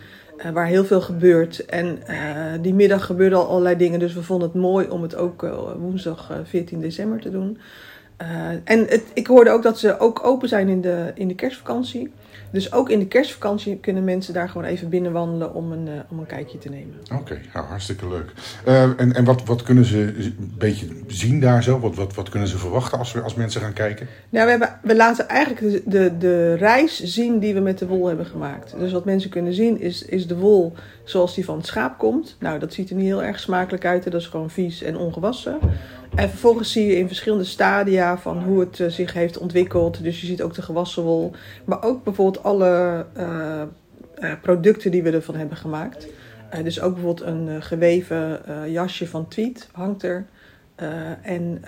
waar 0.52 0.66
heel 0.66 0.84
veel 0.84 1.00
gebeurt. 1.00 1.64
En 1.64 1.98
die 2.60 2.74
middag 2.74 3.06
gebeurden 3.06 3.38
al 3.38 3.48
allerlei 3.48 3.76
dingen, 3.76 3.98
dus 3.98 4.14
we 4.14 4.22
vonden 4.22 4.48
het 4.48 4.60
mooi 4.60 4.88
om 4.88 5.02
het 5.02 5.16
ook 5.16 5.46
woensdag 5.78 6.32
14 6.44 6.80
december 6.80 7.20
te 7.20 7.30
doen. 7.30 7.58
En 8.64 8.78
het, 8.88 9.02
ik 9.14 9.26
hoorde 9.26 9.50
ook 9.50 9.62
dat 9.62 9.78
ze 9.78 9.98
ook 9.98 10.24
open 10.24 10.48
zijn 10.48 10.68
in 10.68 10.80
de, 10.80 11.12
in 11.14 11.28
de 11.28 11.34
kerstvakantie. 11.34 12.10
Dus 12.50 12.72
ook 12.72 12.90
in 12.90 12.98
de 12.98 13.06
kerstvakantie 13.06 13.76
kunnen 13.76 14.04
mensen 14.04 14.34
daar 14.34 14.48
gewoon 14.48 14.66
even 14.66 14.88
binnenwandelen 14.88 15.54
om 15.54 15.72
een, 15.72 15.86
uh, 15.86 15.92
om 16.08 16.18
een 16.18 16.26
kijkje 16.26 16.58
te 16.58 16.68
nemen. 16.68 16.94
Oké, 17.12 17.40
okay, 17.52 17.64
hartstikke 17.64 18.08
leuk. 18.08 18.32
Uh, 18.66 18.82
en 18.82 19.12
en 19.12 19.24
wat, 19.24 19.44
wat 19.44 19.62
kunnen 19.62 19.84
ze 19.84 19.98
een 19.98 20.52
beetje 20.58 20.86
zien 21.06 21.40
daar 21.40 21.62
zo? 21.62 21.80
Wat, 21.80 21.94
wat, 21.94 22.14
wat 22.14 22.28
kunnen 22.28 22.48
ze 22.48 22.58
verwachten 22.58 22.98
als, 22.98 23.12
we, 23.12 23.20
als 23.20 23.34
mensen 23.34 23.60
gaan 23.60 23.72
kijken? 23.72 24.06
Nou, 24.28 24.44
we, 24.44 24.50
hebben, 24.50 24.78
we 24.82 24.96
laten 24.96 25.28
eigenlijk 25.28 25.72
de, 25.72 25.82
de, 25.84 26.18
de 26.18 26.54
reis 26.54 27.02
zien 27.02 27.38
die 27.38 27.54
we 27.54 27.60
met 27.60 27.78
de 27.78 27.86
wol 27.86 28.06
hebben 28.06 28.26
gemaakt. 28.26 28.74
Dus 28.78 28.92
wat 28.92 29.04
mensen 29.04 29.30
kunnen 29.30 29.54
zien 29.54 29.80
is, 29.80 30.02
is 30.02 30.26
de 30.26 30.36
wol 30.36 30.72
zoals 31.04 31.34
die 31.34 31.44
van 31.44 31.56
het 31.56 31.66
schaap 31.66 31.98
komt. 31.98 32.36
Nou, 32.40 32.58
dat 32.58 32.72
ziet 32.72 32.90
er 32.90 32.96
niet 32.96 33.06
heel 33.06 33.22
erg 33.22 33.40
smakelijk 33.40 33.84
uit. 33.84 34.04
Dat 34.04 34.14
is 34.14 34.26
gewoon 34.26 34.50
vies 34.50 34.82
en 34.82 34.96
ongewassen. 34.96 35.58
En 36.14 36.28
vervolgens 36.28 36.72
zie 36.72 36.86
je 36.86 36.96
in 36.96 37.06
verschillende 37.06 37.44
stadia 37.44 38.18
van 38.18 38.42
hoe 38.42 38.60
het 38.60 38.78
uh, 38.78 38.88
zich 38.88 39.12
heeft 39.12 39.38
ontwikkeld. 39.38 40.02
Dus 40.02 40.20
je 40.20 40.26
ziet 40.26 40.42
ook 40.42 40.54
de 40.54 40.62
gewassen 40.62 41.02
wol. 41.02 41.32
Maar 41.64 41.82
ook 41.82 42.04
bijvoorbeeld 42.04 42.44
alle 42.44 43.06
uh, 43.16 43.62
uh, 44.18 44.32
producten 44.42 44.90
die 44.90 45.02
we 45.02 45.10
ervan 45.10 45.34
hebben 45.34 45.56
gemaakt. 45.56 46.06
dus 46.62 46.80
ook 46.80 46.94
bijvoorbeeld 46.94 47.26
een 47.26 47.62
geweven 47.62 48.40
jasje 48.70 49.06
van 49.06 49.28
tweed 49.28 49.68
hangt 49.72 50.02
er. 50.02 50.26
en 51.22 51.62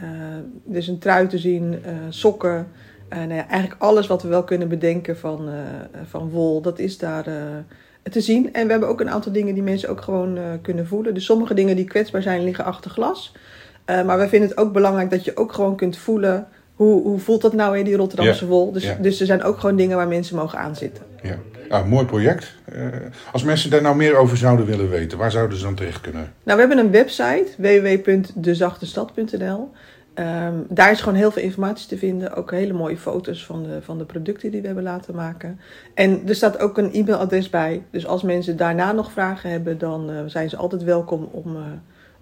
dus 0.64 0.86
een 0.86 0.98
trui 0.98 1.26
te 1.26 1.38
zien, 1.38 1.82
sokken. 2.08 2.66
nou 3.08 3.34
ja, 3.34 3.48
eigenlijk 3.48 3.82
alles 3.82 4.06
wat 4.06 4.22
we 4.22 4.28
wel 4.28 4.44
kunnen 4.44 4.68
bedenken 4.68 5.16
van, 5.16 5.50
van 6.04 6.30
wol, 6.30 6.60
dat 6.60 6.78
is 6.78 6.98
daar 6.98 7.24
te 8.02 8.20
zien. 8.20 8.52
En 8.52 8.64
we 8.64 8.70
hebben 8.70 8.88
ook 8.88 9.00
een 9.00 9.10
aantal 9.10 9.32
dingen 9.32 9.54
die 9.54 9.62
mensen 9.62 9.88
ook 9.88 10.00
gewoon 10.00 10.38
kunnen 10.62 10.86
voelen. 10.86 11.14
Dus 11.14 11.24
sommige 11.24 11.54
dingen 11.54 11.76
die 11.76 11.84
kwetsbaar 11.84 12.22
zijn 12.22 12.44
liggen 12.44 12.64
achter 12.64 12.90
glas. 12.90 13.32
Uh, 13.90 14.02
maar 14.02 14.18
we 14.18 14.28
vinden 14.28 14.48
het 14.48 14.58
ook 14.58 14.72
belangrijk 14.72 15.10
dat 15.10 15.24
je 15.24 15.36
ook 15.36 15.52
gewoon 15.52 15.76
kunt 15.76 15.98
voelen. 15.98 16.46
Hoe, 16.74 17.02
hoe 17.02 17.18
voelt 17.18 17.42
dat 17.42 17.52
nou 17.52 17.78
in 17.78 17.84
die 17.84 17.96
Rotterdamse 17.96 18.44
ja. 18.44 18.50
wol? 18.50 18.72
Dus, 18.72 18.84
ja. 18.84 18.96
dus 19.00 19.20
er 19.20 19.26
zijn 19.26 19.42
ook 19.42 19.58
gewoon 19.58 19.76
dingen 19.76 19.96
waar 19.96 20.08
mensen 20.08 20.36
mogen 20.36 20.58
aanzitten. 20.58 21.04
Ja, 21.22 21.36
ah, 21.68 21.86
mooi 21.86 22.06
project. 22.06 22.54
Uh, 22.74 22.86
als 23.32 23.42
mensen 23.42 23.70
daar 23.70 23.82
nou 23.82 23.96
meer 23.96 24.16
over 24.16 24.36
zouden 24.36 24.66
willen 24.66 24.90
weten, 24.90 25.18
waar 25.18 25.30
zouden 25.30 25.58
ze 25.58 25.64
dan 25.64 25.74
terecht 25.74 26.00
kunnen? 26.00 26.32
Nou, 26.42 26.60
we 26.60 26.66
hebben 26.66 26.84
een 26.84 26.90
website 26.90 27.46
www.dezachtestad.nl. 27.56 29.70
Um, 30.14 30.66
daar 30.68 30.90
is 30.90 31.00
gewoon 31.00 31.18
heel 31.18 31.30
veel 31.30 31.42
informatie 31.42 31.88
te 31.88 31.98
vinden. 31.98 32.34
Ook 32.34 32.50
hele 32.50 32.72
mooie 32.72 32.96
foto's 32.96 33.44
van 33.44 33.62
de, 33.62 33.82
van 33.82 33.98
de 33.98 34.04
producten 34.04 34.50
die 34.50 34.60
we 34.60 34.66
hebben 34.66 34.84
laten 34.84 35.14
maken. 35.14 35.60
En 35.94 36.28
er 36.28 36.34
staat 36.34 36.58
ook 36.58 36.78
een 36.78 36.92
e-mailadres 36.92 37.50
bij. 37.50 37.82
Dus 37.90 38.06
als 38.06 38.22
mensen 38.22 38.56
daarna 38.56 38.92
nog 38.92 39.12
vragen 39.12 39.50
hebben, 39.50 39.78
dan 39.78 40.10
uh, 40.10 40.16
zijn 40.26 40.48
ze 40.48 40.56
altijd 40.56 40.82
welkom 40.82 41.28
om, 41.30 41.56
uh, 41.56 41.62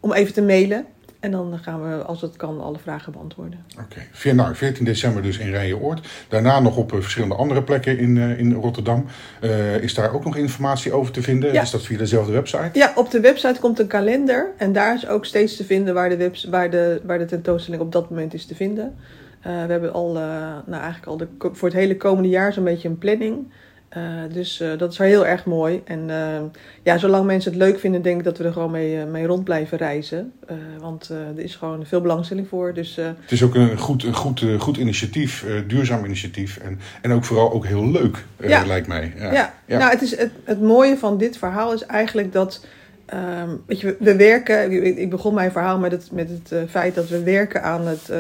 om 0.01 0.13
even 0.13 0.35
te 0.35 0.43
mailen. 0.43 0.87
En 1.21 1.31
dan 1.31 1.59
gaan 1.63 1.83
we, 1.83 2.03
als 2.03 2.21
het 2.21 2.37
kan, 2.37 2.61
alle 2.61 2.79
vragen 2.79 3.13
beantwoorden. 3.13 3.65
Oké, 3.81 4.03
okay. 4.15 4.33
nou, 4.33 4.55
14 4.55 4.85
december 4.85 5.23
dus 5.23 5.39
in 5.39 5.51
Rijenoord. 5.51 6.09
Daarna 6.29 6.61
nog 6.61 6.77
op 6.77 6.91
verschillende 6.91 7.35
andere 7.35 7.63
plekken 7.63 7.99
in, 7.99 8.17
uh, 8.17 8.39
in 8.39 8.53
Rotterdam. 8.53 9.05
Uh, 9.41 9.83
is 9.83 9.95
daar 9.95 10.15
ook 10.15 10.25
nog 10.25 10.37
informatie 10.37 10.93
over 10.93 11.13
te 11.13 11.23
vinden? 11.23 11.53
Ja. 11.53 11.63
Is 11.63 11.71
dat 11.71 11.83
via 11.83 11.99
dezelfde 11.99 12.33
website? 12.33 12.71
Ja, 12.73 12.93
op 12.95 13.11
de 13.11 13.21
website 13.21 13.61
komt 13.61 13.79
een 13.79 13.87
kalender. 13.87 14.53
En 14.57 14.73
daar 14.73 14.95
is 14.95 15.09
ook 15.09 15.25
steeds 15.25 15.57
te 15.57 15.65
vinden 15.65 15.95
waar 15.95 16.09
de, 16.09 16.17
webs 16.17 16.45
waar 16.45 16.71
de, 16.71 17.01
waar 17.05 17.19
de 17.19 17.25
tentoonstelling 17.25 17.83
op 17.83 17.93
dat 17.93 18.11
moment 18.11 18.35
is 18.35 18.47
te 18.47 18.55
vinden. 18.55 18.95
Uh, 19.39 19.45
we 19.45 19.73
hebben 19.73 19.93
al, 19.93 20.13
nou 20.13 20.83
eigenlijk 20.83 21.07
al 21.07 21.17
de, 21.17 21.29
voor 21.39 21.69
het 21.69 21.77
hele 21.77 21.97
komende 21.97 22.29
jaar 22.29 22.53
zo'n 22.53 22.65
beetje 22.65 22.89
een 22.89 22.99
planning. 22.99 23.53
Uh, 23.97 24.02
dus 24.33 24.61
uh, 24.61 24.78
dat 24.78 24.92
is 24.92 24.99
wel 24.99 25.09
heel 25.09 25.26
erg 25.26 25.45
mooi. 25.45 25.83
En 25.85 26.09
uh, 26.09 26.40
ja, 26.83 26.99
zolang 26.99 27.26
mensen 27.26 27.52
het 27.52 27.61
leuk 27.61 27.78
vinden, 27.78 28.02
denk 28.02 28.18
ik 28.18 28.25
dat 28.25 28.38
we 28.38 28.45
er 28.45 28.52
gewoon 28.52 28.71
mee, 28.71 29.04
mee 29.04 29.26
rond 29.26 29.45
blijven 29.45 29.78
reizen. 29.78 30.33
want 30.80 31.09
er 31.09 31.42
is 31.42 31.57
gewoon 31.57 31.87
veel 31.87 32.00
belangstelling 32.00 32.49
voor. 32.49 32.75
Dus, 32.75 32.97
het 32.97 33.33
is 33.33 33.42
ook 33.42 33.54
een 33.54 33.78
goed, 33.78 34.04
een 34.04 34.14
goed, 34.14 34.45
goed 34.59 34.76
initiatief, 34.76 35.47
duurzaam 35.66 36.04
initiatief. 36.04 36.57
En, 36.57 36.78
en 37.02 37.12
ook 37.12 37.25
vooral 37.25 37.52
ook 37.52 37.66
heel 37.66 37.90
leuk, 37.90 38.25
ja. 38.37 38.66
lijkt 38.66 38.87
mij. 38.87 39.12
Ja, 39.16 39.33
ja. 39.33 39.54
ja. 39.64 39.78
nou 39.78 39.90
het, 39.90 40.02
is 40.02 40.16
het, 40.16 40.30
het 40.45 40.61
mooie 40.61 40.97
van 40.97 41.18
dit 41.18 41.38
verhaal 41.38 41.73
is 41.73 41.87
eigenlijk 41.87 42.33
dat... 42.33 42.66
Um, 43.14 43.62
weet 43.66 43.80
je, 43.80 43.97
we 43.99 44.16
werken, 44.16 44.73
ik 44.99 45.11
begon 45.11 45.35
mijn 45.35 45.52
verhaal 45.52 45.78
met 45.78 45.92
het, 45.92 46.12
met 46.12 46.28
het 46.28 46.71
feit 46.71 46.95
dat 46.95 47.09
we 47.09 47.23
werken 47.23 47.62
aan, 47.62 47.87
het, 47.87 48.12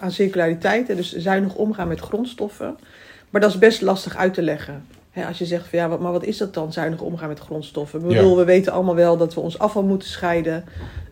aan 0.00 0.12
circulariteit. 0.12 0.86
Dus 0.86 1.16
zuinig 1.16 1.54
omgaan 1.54 1.88
met 1.88 2.00
grondstoffen. 2.00 2.76
Maar 3.30 3.40
dat 3.40 3.50
is 3.50 3.58
best 3.58 3.80
lastig 3.80 4.16
uit 4.16 4.34
te 4.34 4.42
leggen. 4.42 4.84
He, 5.10 5.26
als 5.26 5.38
je 5.38 5.46
zegt 5.46 5.68
van 5.68 5.78
ja, 5.78 5.88
maar 5.88 6.12
wat 6.12 6.24
is 6.24 6.38
dat 6.38 6.54
dan, 6.54 6.72
zuinig 6.72 7.00
omgaan 7.00 7.28
met 7.28 7.38
grondstoffen? 7.38 8.00
Ik 8.00 8.06
bedoel, 8.06 8.30
ja. 8.30 8.36
we 8.36 8.44
weten 8.44 8.72
allemaal 8.72 8.94
wel 8.94 9.16
dat 9.16 9.34
we 9.34 9.40
ons 9.40 9.58
afval 9.58 9.82
moeten 9.82 10.08
scheiden. 10.08 10.64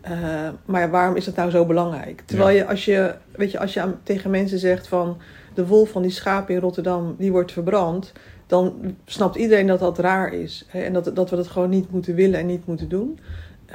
Uh, 0.09 0.49
maar 0.65 0.89
waarom 0.89 1.15
is 1.15 1.25
dat 1.25 1.35
nou 1.35 1.49
zo 1.49 1.65
belangrijk? 1.65 2.21
Terwijl 2.25 2.49
ja. 2.49 2.55
je, 2.55 2.65
als 2.67 2.85
je, 2.85 3.15
weet 3.31 3.51
je, 3.51 3.59
als 3.59 3.73
je 3.73 3.81
aan, 3.81 3.99
tegen 4.03 4.29
mensen 4.29 4.59
zegt 4.59 4.87
van 4.87 5.17
de 5.53 5.65
wol 5.65 5.85
van 5.85 6.01
die 6.01 6.11
schapen 6.11 6.53
in 6.53 6.61
Rotterdam, 6.61 7.15
die 7.17 7.31
wordt 7.31 7.51
verbrand. 7.51 8.11
Dan 8.47 8.95
snapt 9.05 9.35
iedereen 9.35 9.67
dat 9.67 9.79
dat 9.79 9.99
raar 9.99 10.33
is. 10.33 10.65
He, 10.67 10.81
en 10.81 10.93
dat, 10.93 11.15
dat 11.15 11.29
we 11.29 11.35
dat 11.35 11.47
gewoon 11.47 11.69
niet 11.69 11.91
moeten 11.91 12.15
willen 12.15 12.39
en 12.39 12.45
niet 12.45 12.65
moeten 12.65 12.89
doen. 12.89 13.19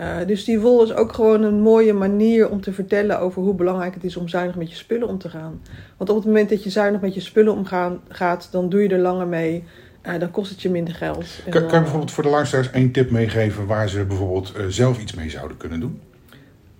Uh, 0.00 0.16
dus 0.26 0.44
die 0.44 0.60
wol 0.60 0.82
is 0.82 0.94
ook 0.94 1.12
gewoon 1.12 1.42
een 1.42 1.60
mooie 1.60 1.92
manier 1.92 2.50
om 2.50 2.60
te 2.60 2.72
vertellen 2.72 3.20
over 3.20 3.42
hoe 3.42 3.54
belangrijk 3.54 3.94
het 3.94 4.04
is 4.04 4.16
om 4.16 4.28
zuinig 4.28 4.56
met 4.56 4.70
je 4.70 4.76
spullen 4.76 5.08
om 5.08 5.18
te 5.18 5.28
gaan. 5.28 5.60
Want 5.96 6.10
op 6.10 6.16
het 6.16 6.24
moment 6.24 6.48
dat 6.48 6.64
je 6.64 6.70
zuinig 6.70 7.00
met 7.00 7.14
je 7.14 7.20
spullen 7.20 7.52
omgaat, 7.52 8.48
dan 8.50 8.68
doe 8.68 8.82
je 8.82 8.88
er 8.88 8.98
langer 8.98 9.26
mee. 9.26 9.64
Uh, 10.06 10.18
dan 10.18 10.30
kost 10.30 10.50
het 10.50 10.62
je 10.62 10.70
minder 10.70 10.94
geld. 10.94 11.26
Kan, 11.48 11.52
kan, 11.52 11.62
je 11.62 11.80
bijvoorbeeld 11.80 12.12
voor 12.12 12.22
de 12.22 12.28
luisteraars 12.28 12.70
één 12.70 12.92
tip 12.92 13.10
meegeven 13.10 13.66
waar 13.66 13.88
ze 13.88 14.04
bijvoorbeeld 14.04 14.52
uh, 14.56 14.66
zelf 14.68 15.00
iets 15.00 15.14
mee 15.14 15.30
zouden 15.30 15.56
kunnen 15.56 15.80
doen? 15.80 16.00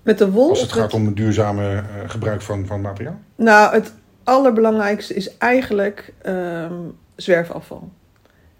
Met 0.02 0.19
de 0.19 0.31
wol? 0.31 0.49
Als 0.49 0.61
het 0.61 0.73
gaat 0.73 0.83
met... 0.83 0.93
om 0.93 1.07
het 1.07 1.16
duurzame 1.16 1.73
uh, 1.73 1.83
gebruik 2.07 2.43
van, 2.43 2.66
van 2.66 2.81
materiaal? 2.81 3.19
Nou, 3.37 3.75
het 3.75 3.93
allerbelangrijkste 4.25 5.14
is 5.14 5.37
eigenlijk 5.38 6.12
um, 6.26 6.97
zwerfafval. 7.16 7.90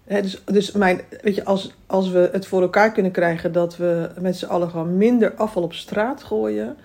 He, 0.05 0.21
dus 0.21 0.41
dus 0.45 0.71
mijn, 0.71 1.01
weet 1.21 1.35
je, 1.35 1.45
als, 1.45 1.75
als 1.85 2.09
we 2.09 2.29
het 2.31 2.47
voor 2.47 2.61
elkaar 2.61 2.91
kunnen 2.91 3.11
krijgen 3.11 3.51
dat 3.51 3.77
we 3.77 4.09
met 4.19 4.37
z'n 4.37 4.45
allen 4.45 4.69
gewoon 4.69 4.97
minder 4.97 5.33
afval 5.33 5.63
op 5.63 5.73
straat 5.73 6.23
gooien, 6.23 6.75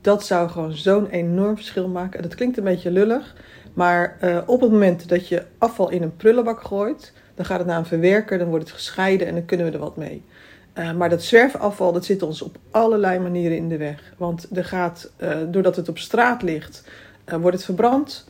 dat 0.00 0.26
zou 0.26 0.48
gewoon 0.48 0.72
zo'n 0.72 1.08
enorm 1.08 1.56
verschil 1.56 1.88
maken. 1.88 2.22
Dat 2.22 2.34
klinkt 2.34 2.56
een 2.56 2.64
beetje 2.64 2.90
lullig, 2.90 3.34
maar 3.74 4.16
uh, 4.22 4.38
op 4.46 4.60
het 4.60 4.70
moment 4.70 5.08
dat 5.08 5.28
je 5.28 5.42
afval 5.58 5.90
in 5.90 6.02
een 6.02 6.16
prullenbak 6.16 6.60
gooit, 6.62 7.12
dan 7.36 7.44
gaat 7.44 7.58
het 7.58 7.66
naar 7.66 7.78
een 7.78 7.86
verwerker, 7.86 8.38
dan 8.38 8.48
wordt 8.48 8.64
het 8.64 8.74
gescheiden 8.74 9.26
en 9.26 9.34
dan 9.34 9.44
kunnen 9.44 9.66
we 9.66 9.72
er 9.72 9.78
wat 9.78 9.96
mee. 9.96 10.24
Uh, 10.78 10.92
maar 10.92 11.08
dat 11.08 11.22
zwerfafval, 11.22 11.92
dat 11.92 12.04
zit 12.04 12.22
ons 12.22 12.42
op 12.42 12.56
allerlei 12.70 13.18
manieren 13.18 13.56
in 13.56 13.68
de 13.68 13.76
weg. 13.76 14.14
Want 14.16 14.56
er 14.56 14.64
gaat, 14.64 15.10
uh, 15.20 15.36
doordat 15.48 15.76
het 15.76 15.88
op 15.88 15.98
straat 15.98 16.42
ligt, 16.42 16.88
wordt 17.24 17.56
het 17.56 17.64
verbrand. 17.64 18.28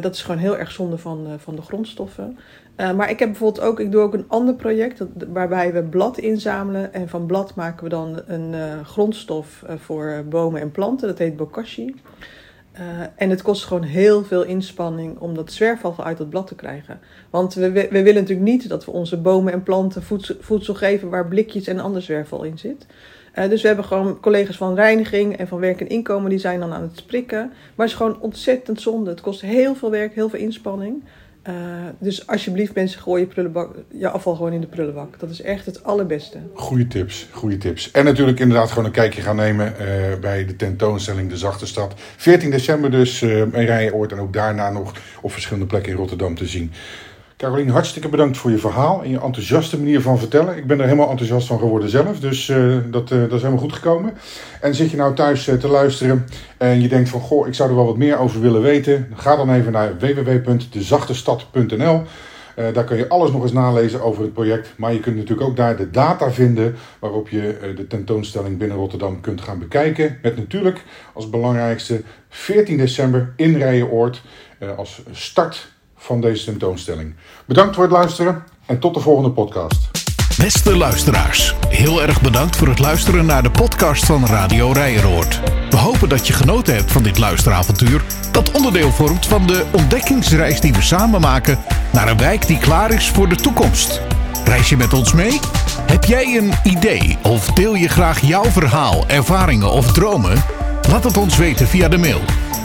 dat 0.00 0.14
is 0.14 0.22
gewoon 0.22 0.40
heel 0.40 0.58
erg 0.58 0.70
zonde 0.70 0.98
van, 0.98 1.26
van 1.38 1.56
de 1.56 1.62
grondstoffen. 1.62 2.38
Maar 2.76 3.10
ik 3.10 3.18
heb 3.18 3.28
bijvoorbeeld 3.28 3.64
ook, 3.64 3.80
ik 3.80 3.92
doe 3.92 4.02
ook 4.02 4.14
een 4.14 4.28
ander 4.28 4.54
project 4.54 5.04
waarbij 5.32 5.72
we 5.72 5.82
blad 5.82 6.18
inzamelen. 6.18 6.92
En 6.92 7.08
van 7.08 7.26
blad 7.26 7.54
maken 7.54 7.84
we 7.84 7.88
dan 7.88 8.22
een 8.26 8.84
grondstof 8.84 9.64
voor 9.76 10.24
bomen 10.28 10.60
en 10.60 10.70
planten. 10.70 11.08
Dat 11.08 11.18
heet 11.18 11.36
bokashi. 11.36 11.94
En 13.16 13.30
het 13.30 13.42
kost 13.42 13.64
gewoon 13.64 13.82
heel 13.82 14.24
veel 14.24 14.42
inspanning 14.42 15.18
om 15.18 15.34
dat 15.34 15.52
zwerfafval 15.52 16.04
uit 16.04 16.18
het 16.18 16.30
blad 16.30 16.46
te 16.46 16.54
krijgen. 16.54 17.00
Want 17.30 17.54
we, 17.54 17.70
we, 17.70 17.88
willen 17.88 18.14
natuurlijk 18.14 18.50
niet 18.50 18.68
dat 18.68 18.84
we 18.84 18.90
onze 18.90 19.16
bomen 19.16 19.52
en 19.52 19.62
planten 19.62 20.02
voedsel, 20.40 20.74
geven 20.74 21.10
waar 21.10 21.28
blikjes 21.28 21.66
en 21.66 21.80
ander 21.80 22.02
zwerfval 22.02 22.42
in 22.42 22.58
zit. 22.58 22.86
dus 23.34 23.60
we 23.62 23.66
hebben 23.66 23.84
gewoon 23.84 24.20
collega's 24.20 24.56
van 24.56 24.74
reiniging 24.74 25.36
en 25.36 25.48
van 25.48 25.60
werk 25.60 25.80
en 25.80 25.88
inkomen 25.88 26.30
die 26.30 26.38
zijn 26.38 26.60
dan 26.60 26.72
aan 26.72 26.82
het 26.82 26.96
sprikken. 26.96 27.46
Maar 27.46 27.86
het 27.86 27.94
is 27.94 27.94
gewoon 27.94 28.20
ontzettend 28.20 28.80
zonde. 28.80 29.10
Het 29.10 29.20
kost 29.20 29.40
heel 29.40 29.74
veel 29.74 29.90
werk, 29.90 30.14
heel 30.14 30.28
veel 30.28 30.38
inspanning. 30.38 31.02
Uh, 31.48 31.54
dus 31.98 32.26
alsjeblieft 32.26 32.74
mensen, 32.74 33.00
gooi 33.00 33.20
je, 33.20 33.28
prullenbak, 33.28 33.74
je 33.90 34.08
afval 34.08 34.34
gewoon 34.34 34.52
in 34.52 34.60
de 34.60 34.66
prullenbak. 34.66 35.18
Dat 35.18 35.30
is 35.30 35.40
echt 35.40 35.66
het 35.66 35.84
allerbeste. 35.84 36.38
Goeie 36.54 36.86
tips, 36.86 37.28
goede 37.30 37.58
tips. 37.58 37.90
En 37.90 38.04
natuurlijk 38.04 38.40
inderdaad 38.40 38.68
gewoon 38.68 38.84
een 38.84 38.90
kijkje 38.90 39.22
gaan 39.22 39.36
nemen 39.36 39.74
uh, 39.80 39.86
bij 40.20 40.46
de 40.46 40.56
tentoonstelling 40.56 41.30
De 41.30 41.36
Zachte 41.36 41.66
Stad. 41.66 41.94
14 42.16 42.50
december 42.50 42.90
dus 42.90 43.22
uh, 43.22 43.38
in 43.38 43.50
Rijenoord 43.50 44.12
en 44.12 44.18
ook 44.18 44.32
daarna 44.32 44.70
nog 44.70 44.92
op 45.20 45.32
verschillende 45.32 45.66
plekken 45.66 45.92
in 45.92 45.98
Rotterdam 45.98 46.34
te 46.34 46.46
zien. 46.46 46.72
Carolien, 47.42 47.68
hartstikke 47.68 48.08
bedankt 48.08 48.36
voor 48.36 48.50
je 48.50 48.58
verhaal 48.58 49.02
en 49.02 49.10
je 49.10 49.20
enthousiaste 49.20 49.78
manier 49.78 50.00
van 50.00 50.18
vertellen. 50.18 50.56
Ik 50.56 50.66
ben 50.66 50.78
er 50.78 50.84
helemaal 50.84 51.10
enthousiast 51.10 51.46
van 51.46 51.58
geworden 51.58 51.88
zelf, 51.88 52.20
dus 52.20 52.48
uh, 52.48 52.76
dat, 52.90 53.10
uh, 53.10 53.20
dat 53.20 53.32
is 53.32 53.40
helemaal 53.40 53.58
goed 53.58 53.72
gekomen. 53.72 54.12
En 54.60 54.74
zit 54.74 54.90
je 54.90 54.96
nou 54.96 55.14
thuis 55.14 55.48
uh, 55.48 55.54
te 55.54 55.68
luisteren 55.68 56.26
en 56.56 56.80
je 56.80 56.88
denkt 56.88 57.08
van, 57.08 57.20
goh, 57.20 57.46
ik 57.46 57.54
zou 57.54 57.68
er 57.68 57.76
wel 57.76 57.86
wat 57.86 57.96
meer 57.96 58.18
over 58.18 58.40
willen 58.40 58.62
weten. 58.62 59.08
Ga 59.14 59.36
dan 59.36 59.52
even 59.52 59.72
naar 59.72 59.98
www.dezachtestad.nl. 59.98 62.02
daar 62.72 62.84
kun 62.84 62.96
je 62.96 63.08
alles 63.08 63.30
nog 63.30 63.42
eens 63.42 63.52
nalezen 63.52 64.02
over 64.02 64.22
het 64.22 64.32
project. 64.32 64.72
Maar 64.76 64.92
je 64.92 65.00
kunt 65.00 65.16
natuurlijk 65.16 65.48
ook 65.48 65.56
daar 65.56 65.76
de 65.76 65.90
data 65.90 66.30
vinden 66.30 66.74
waarop 66.98 67.28
je 67.28 67.72
de 67.76 67.86
tentoonstelling 67.86 68.58
binnen 68.58 68.76
Rotterdam 68.76 69.20
kunt 69.20 69.40
gaan 69.40 69.58
bekijken. 69.58 70.18
Met 70.22 70.36
natuurlijk 70.36 70.82
als 71.12 71.30
belangrijkste 71.30 72.02
14 72.28 72.76
december 72.76 73.32
in 73.36 73.56
Rijenoord 73.56 74.22
als 74.76 75.02
start 75.10 75.71
van 76.02 76.20
deze 76.20 76.44
tentoonstelling. 76.44 77.14
Bedankt 77.46 77.74
voor 77.74 77.84
het 77.84 77.92
luisteren 77.92 78.44
en 78.66 78.78
tot 78.78 78.94
de 78.94 79.00
volgende 79.00 79.30
podcast. 79.30 79.90
Beste 80.36 80.76
luisteraars, 80.76 81.54
heel 81.68 82.02
erg 82.02 82.20
bedankt 82.20 82.56
voor 82.56 82.68
het 82.68 82.78
luisteren 82.78 83.26
naar 83.26 83.42
de 83.42 83.50
podcast 83.50 84.04
van 84.04 84.26
Radio 84.26 84.72
Rijeroord. 84.72 85.40
We 85.70 85.76
hopen 85.76 86.08
dat 86.08 86.26
je 86.26 86.32
genoten 86.32 86.74
hebt 86.74 86.92
van 86.92 87.02
dit 87.02 87.18
luisteravontuur, 87.18 88.02
dat 88.32 88.50
onderdeel 88.50 88.90
vormt 88.90 89.26
van 89.26 89.46
de 89.46 89.64
ontdekkingsreis 89.72 90.60
die 90.60 90.72
we 90.72 90.82
samen 90.82 91.20
maken 91.20 91.58
naar 91.92 92.08
een 92.08 92.18
wijk 92.18 92.46
die 92.46 92.58
klaar 92.58 92.92
is 92.92 93.08
voor 93.08 93.28
de 93.28 93.36
toekomst. 93.36 94.00
Reis 94.44 94.68
je 94.68 94.76
met 94.76 94.92
ons 94.92 95.12
mee? 95.12 95.40
Heb 95.86 96.04
jij 96.04 96.36
een 96.36 96.52
idee 96.64 97.18
of 97.22 97.46
deel 97.46 97.74
je 97.74 97.88
graag 97.88 98.20
jouw 98.20 98.44
verhaal, 98.44 99.04
ervaringen 99.06 99.70
of 99.70 99.92
dromen? 99.92 100.44
Laat 100.88 101.04
het 101.04 101.16
ons 101.16 101.36
weten 101.36 101.66
via 101.66 101.88
de 101.88 101.98
mail 101.98 102.20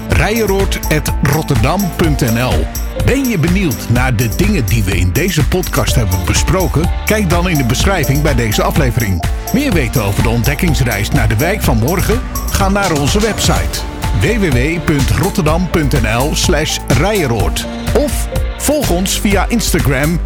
rijeroord.rotterdam.nl 0.09 2.86
Ben 3.07 3.29
je 3.29 3.39
benieuwd 3.39 3.89
naar 3.89 4.15
de 4.15 4.29
dingen 4.35 4.65
die 4.65 4.83
we 4.83 4.97
in 4.97 5.11
deze 5.11 5.47
podcast 5.47 5.95
hebben 5.95 6.25
besproken? 6.25 6.89
Kijk 7.05 7.29
dan 7.29 7.49
in 7.49 7.57
de 7.57 7.65
beschrijving 7.65 8.21
bij 8.21 8.35
deze 8.35 8.63
aflevering. 8.63 9.23
Meer 9.53 9.73
weten 9.73 10.03
over 10.03 10.23
de 10.23 10.29
ontdekkingsreis 10.29 11.09
naar 11.09 11.27
de 11.27 11.37
wijk 11.37 11.61
van 11.61 11.77
morgen? 11.77 12.21
Ga 12.51 12.69
naar 12.69 12.91
onze 12.91 13.19
website 13.19 13.79
www.rotterdam.nl 14.19 16.35
slash 16.35 16.77
rijeroord 16.87 17.65
Of 17.97 18.27
volg 18.57 18.89
ons 18.89 19.19
via 19.19 19.45
Instagram 19.47 20.19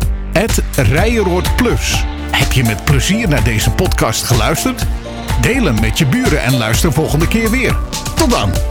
Rijeroordplus. 0.75 2.05
Heb 2.31 2.51
je 2.51 2.63
met 2.63 2.83
plezier 2.83 3.27
naar 3.27 3.43
deze 3.43 3.71
podcast 3.71 4.23
geluisterd? 4.23 4.85
Deel 5.41 5.63
hem 5.63 5.79
met 5.79 5.97
je 5.97 6.05
buren 6.05 6.43
en 6.43 6.57
luister 6.57 6.93
volgende 6.93 7.27
keer 7.27 7.49
weer. 7.49 7.75
Tot 8.15 8.29
dan! 8.29 8.70